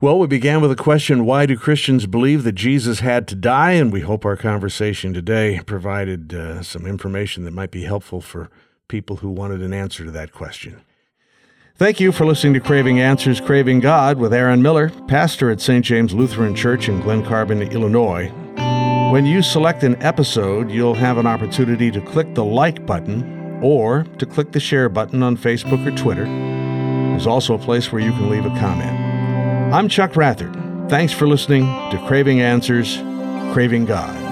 Well, 0.00 0.20
we 0.20 0.28
began 0.28 0.60
with 0.60 0.70
a 0.70 0.76
question 0.76 1.24
why 1.24 1.44
do 1.46 1.56
Christians 1.56 2.06
believe 2.06 2.44
that 2.44 2.52
Jesus 2.52 3.00
had 3.00 3.26
to 3.28 3.34
die? 3.34 3.72
And 3.72 3.92
we 3.92 4.02
hope 4.02 4.24
our 4.24 4.36
conversation 4.36 5.12
today 5.12 5.60
provided 5.66 6.32
uh, 6.32 6.62
some 6.62 6.86
information 6.86 7.42
that 7.42 7.52
might 7.52 7.72
be 7.72 7.82
helpful 7.82 8.20
for 8.20 8.48
people 8.86 9.16
who 9.16 9.28
wanted 9.28 9.60
an 9.60 9.74
answer 9.74 10.04
to 10.04 10.12
that 10.12 10.30
question. 10.30 10.82
Thank 11.74 11.98
you 11.98 12.12
for 12.12 12.24
listening 12.24 12.54
to 12.54 12.60
Craving 12.60 13.00
Answers, 13.00 13.40
Craving 13.40 13.80
God 13.80 14.18
with 14.18 14.32
Aaron 14.32 14.62
Miller, 14.62 14.90
pastor 15.08 15.50
at 15.50 15.60
St. 15.60 15.84
James 15.84 16.14
Lutheran 16.14 16.54
Church 16.54 16.88
in 16.88 17.00
Glen 17.00 17.24
Carbon, 17.24 17.60
Illinois. 17.60 18.28
When 19.10 19.26
you 19.26 19.42
select 19.42 19.82
an 19.82 20.00
episode, 20.00 20.70
you'll 20.70 20.94
have 20.94 21.18
an 21.18 21.26
opportunity 21.26 21.90
to 21.90 22.00
click 22.02 22.36
the 22.36 22.44
like 22.44 22.86
button 22.86 23.60
or 23.64 24.04
to 24.18 24.26
click 24.26 24.52
the 24.52 24.60
share 24.60 24.88
button 24.88 25.24
on 25.24 25.36
Facebook 25.36 25.84
or 25.84 25.96
Twitter. 25.96 26.26
There's 26.26 27.26
also 27.26 27.54
a 27.54 27.58
place 27.58 27.90
where 27.90 28.00
you 28.00 28.12
can 28.12 28.30
leave 28.30 28.46
a 28.46 28.60
comment. 28.60 29.07
I'm 29.70 29.88
Chuck 29.90 30.12
Rathert. 30.12 30.88
Thanks 30.88 31.12
for 31.12 31.28
listening 31.28 31.64
to 31.90 32.02
Craving 32.06 32.40
Answers, 32.40 32.96
Craving 33.52 33.84
God. 33.84 34.27